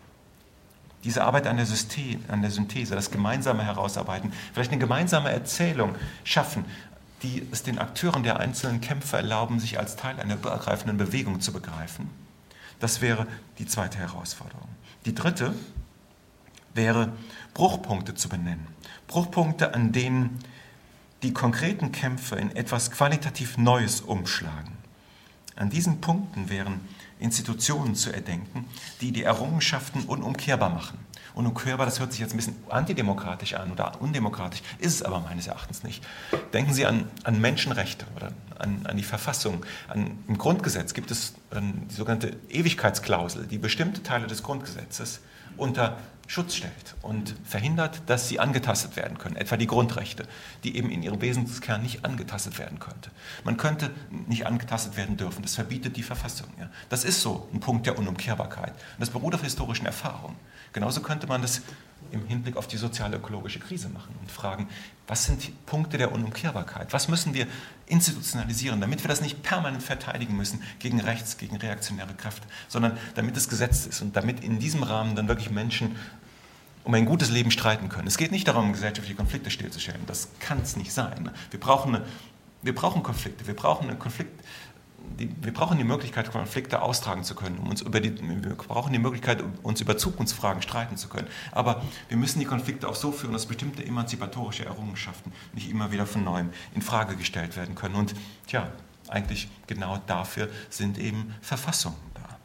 [1.07, 5.95] diese Arbeit an der, System, an der Synthese, das gemeinsame Herausarbeiten, vielleicht eine gemeinsame Erzählung
[6.25, 6.65] schaffen,
[7.23, 11.53] die es den Akteuren der einzelnen Kämpfe erlauben, sich als Teil einer übergreifenden Bewegung zu
[11.53, 12.09] begreifen.
[12.79, 14.67] Das wäre die zweite Herausforderung.
[15.05, 15.53] Die dritte
[16.73, 17.11] wäre,
[17.53, 18.67] Bruchpunkte zu benennen.
[19.07, 20.39] Bruchpunkte, an denen
[21.23, 24.77] die konkreten Kämpfe in etwas qualitativ Neues umschlagen.
[25.55, 26.81] An diesen Punkten wären
[27.19, 28.65] Institutionen zu erdenken,
[29.01, 30.99] die die Errungenschaften unumkehrbar machen.
[31.33, 35.45] Unumkehrbar, das hört sich jetzt ein bisschen antidemokratisch an oder undemokratisch, ist es aber meines
[35.45, 36.03] Erachtens nicht.
[36.51, 39.63] Denken Sie an, an Menschenrechte oder an, an die Verfassung.
[39.87, 45.19] An, Im Grundgesetz gibt es ähm, die sogenannte Ewigkeitsklausel, die bestimmte Teile des Grundgesetzes
[45.57, 45.97] unter
[46.27, 50.27] Schutz stellt und verhindert, dass sie angetastet werden können, etwa die Grundrechte,
[50.65, 53.09] die eben in ihrem Wesenskern nicht angetastet werden könnte.
[53.45, 53.91] Man könnte
[54.27, 56.49] nicht angetastet werden dürfen, das verbietet die Verfassung.
[56.59, 56.69] Ja.
[56.89, 58.71] Das ist so ein Punkt der Unumkehrbarkeit.
[58.73, 60.35] Und das beruht auf historischen Erfahrungen.
[60.73, 61.61] Genauso könnte man das
[62.11, 64.69] im Hinblick auf die soziale ökologische Krise machen und fragen,
[65.07, 66.93] was sind Punkte der Unumkehrbarkeit?
[66.93, 67.47] Was müssen wir
[67.85, 73.35] institutionalisieren, damit wir das nicht permanent verteidigen müssen gegen rechts, gegen reaktionäre Kräfte, sondern damit
[73.37, 75.95] es gesetzt ist und damit in diesem Rahmen dann wirklich Menschen
[76.83, 78.07] um ein gutes Leben streiten können.
[78.07, 80.01] Es geht nicht darum, gesellschaftliche Konflikte stillzustellen.
[80.07, 81.29] Das kann es nicht sein.
[81.51, 82.05] Wir brauchen, eine,
[82.61, 83.45] wir brauchen Konflikte.
[83.45, 84.41] Wir brauchen eine Konflikt,
[85.19, 87.57] die, wir brauchen die Möglichkeit, Konflikte austragen zu können.
[87.57, 91.27] Um uns über die, wir brauchen die Möglichkeit, uns über Zukunftsfragen streiten zu können.
[91.51, 96.05] Aber wir müssen die Konflikte auch so führen, dass bestimmte emanzipatorische Errungenschaften nicht immer wieder
[96.05, 97.95] von neuem in Frage gestellt werden können.
[97.95, 98.13] Und
[98.47, 98.71] tja,
[99.07, 102.37] eigentlich genau dafür sind eben Verfassungen da.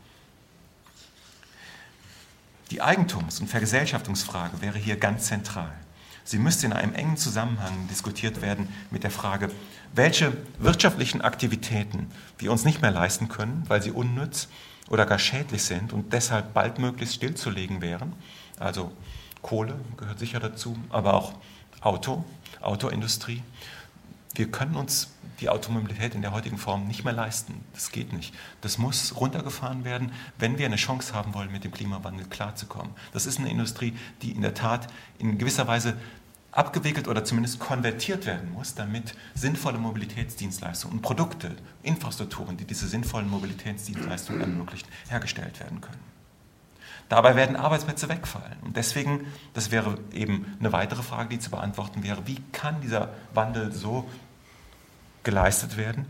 [2.70, 5.73] Die Eigentums- und Vergesellschaftungsfrage wäre hier ganz zentral.
[6.25, 9.51] Sie müsste in einem engen Zusammenhang diskutiert werden mit der Frage,
[9.95, 14.49] welche wirtschaftlichen Aktivitäten wir uns nicht mehr leisten können, weil sie unnütz
[14.89, 18.12] oder gar schädlich sind und deshalb baldmöglichst stillzulegen wären.
[18.59, 18.93] Also
[19.43, 21.35] Kohle gehört sicher dazu, aber auch
[21.81, 22.25] Auto,
[22.61, 23.43] Autoindustrie.
[24.35, 25.11] Wir können uns
[25.41, 27.64] die Automobilität in der heutigen Form nicht mehr leisten.
[27.74, 28.35] Das geht nicht.
[28.61, 32.93] Das muss runtergefahren werden, wenn wir eine Chance haben wollen, mit dem Klimawandel klarzukommen.
[33.12, 34.87] Das ist eine Industrie, die in der Tat
[35.18, 35.97] in gewisser Weise
[36.53, 43.28] abgewickelt oder zumindest konvertiert werden muss, damit sinnvolle Mobilitätsdienstleistungen und Produkte, Infrastrukturen, die diese sinnvollen
[43.28, 46.01] Mobilitätsdienstleistungen ermöglichen, hergestellt werden können.
[47.13, 48.57] Dabei werden Arbeitsplätze wegfallen.
[48.63, 53.11] Und deswegen, das wäre eben eine weitere Frage, die zu beantworten wäre, wie kann dieser
[53.35, 54.09] Wandel so
[55.23, 56.07] geleistet werden,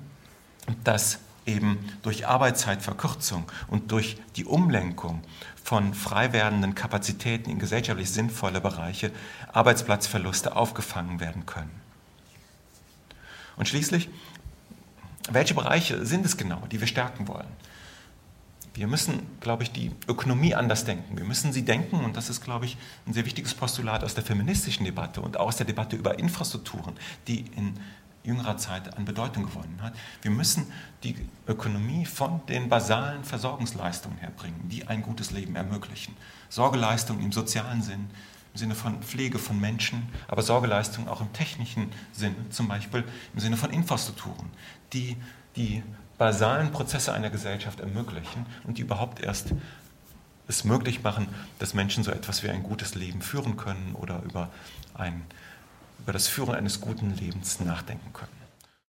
[0.84, 5.24] dass eben durch Arbeitszeitverkürzung und durch die Umlenkung
[5.64, 9.10] von frei werdenden Kapazitäten in gesellschaftlich sinnvolle Bereiche
[9.52, 11.80] Arbeitsplatzverluste aufgefangen werden können.
[13.56, 14.08] Und schließlich,
[15.28, 17.50] welche Bereiche sind es genau, die wir stärken wollen?
[18.74, 21.16] Wir müssen, glaube ich, die Ökonomie anders denken.
[21.16, 24.24] Wir müssen sie denken, und das ist, glaube ich, ein sehr wichtiges Postulat aus der
[24.24, 26.94] feministischen Debatte und aus der Debatte über Infrastrukturen,
[27.28, 27.74] die in
[28.24, 29.94] jüngerer Zeit an Bedeutung gewonnen hat.
[30.22, 31.16] Wir müssen die
[31.46, 36.16] Ökonomie von den basalen Versorgungsleistungen herbringen, die ein gutes Leben ermöglichen.
[36.48, 38.08] Sorgeleistungen im sozialen Sinn,
[38.54, 43.04] im Sinne von Pflege von Menschen, aber Sorgeleistungen auch im technischen Sinn, zum Beispiel
[43.34, 44.50] im Sinne von Infrastrukturen,
[44.92, 45.16] die
[45.56, 45.82] die
[46.22, 49.54] basalen Prozesse einer Gesellschaft ermöglichen und die überhaupt erst
[50.46, 51.26] es möglich machen,
[51.58, 54.48] dass Menschen so etwas wie ein gutes Leben führen können oder über
[54.94, 55.24] ein
[55.98, 58.41] über das Führen eines guten Lebens nachdenken können.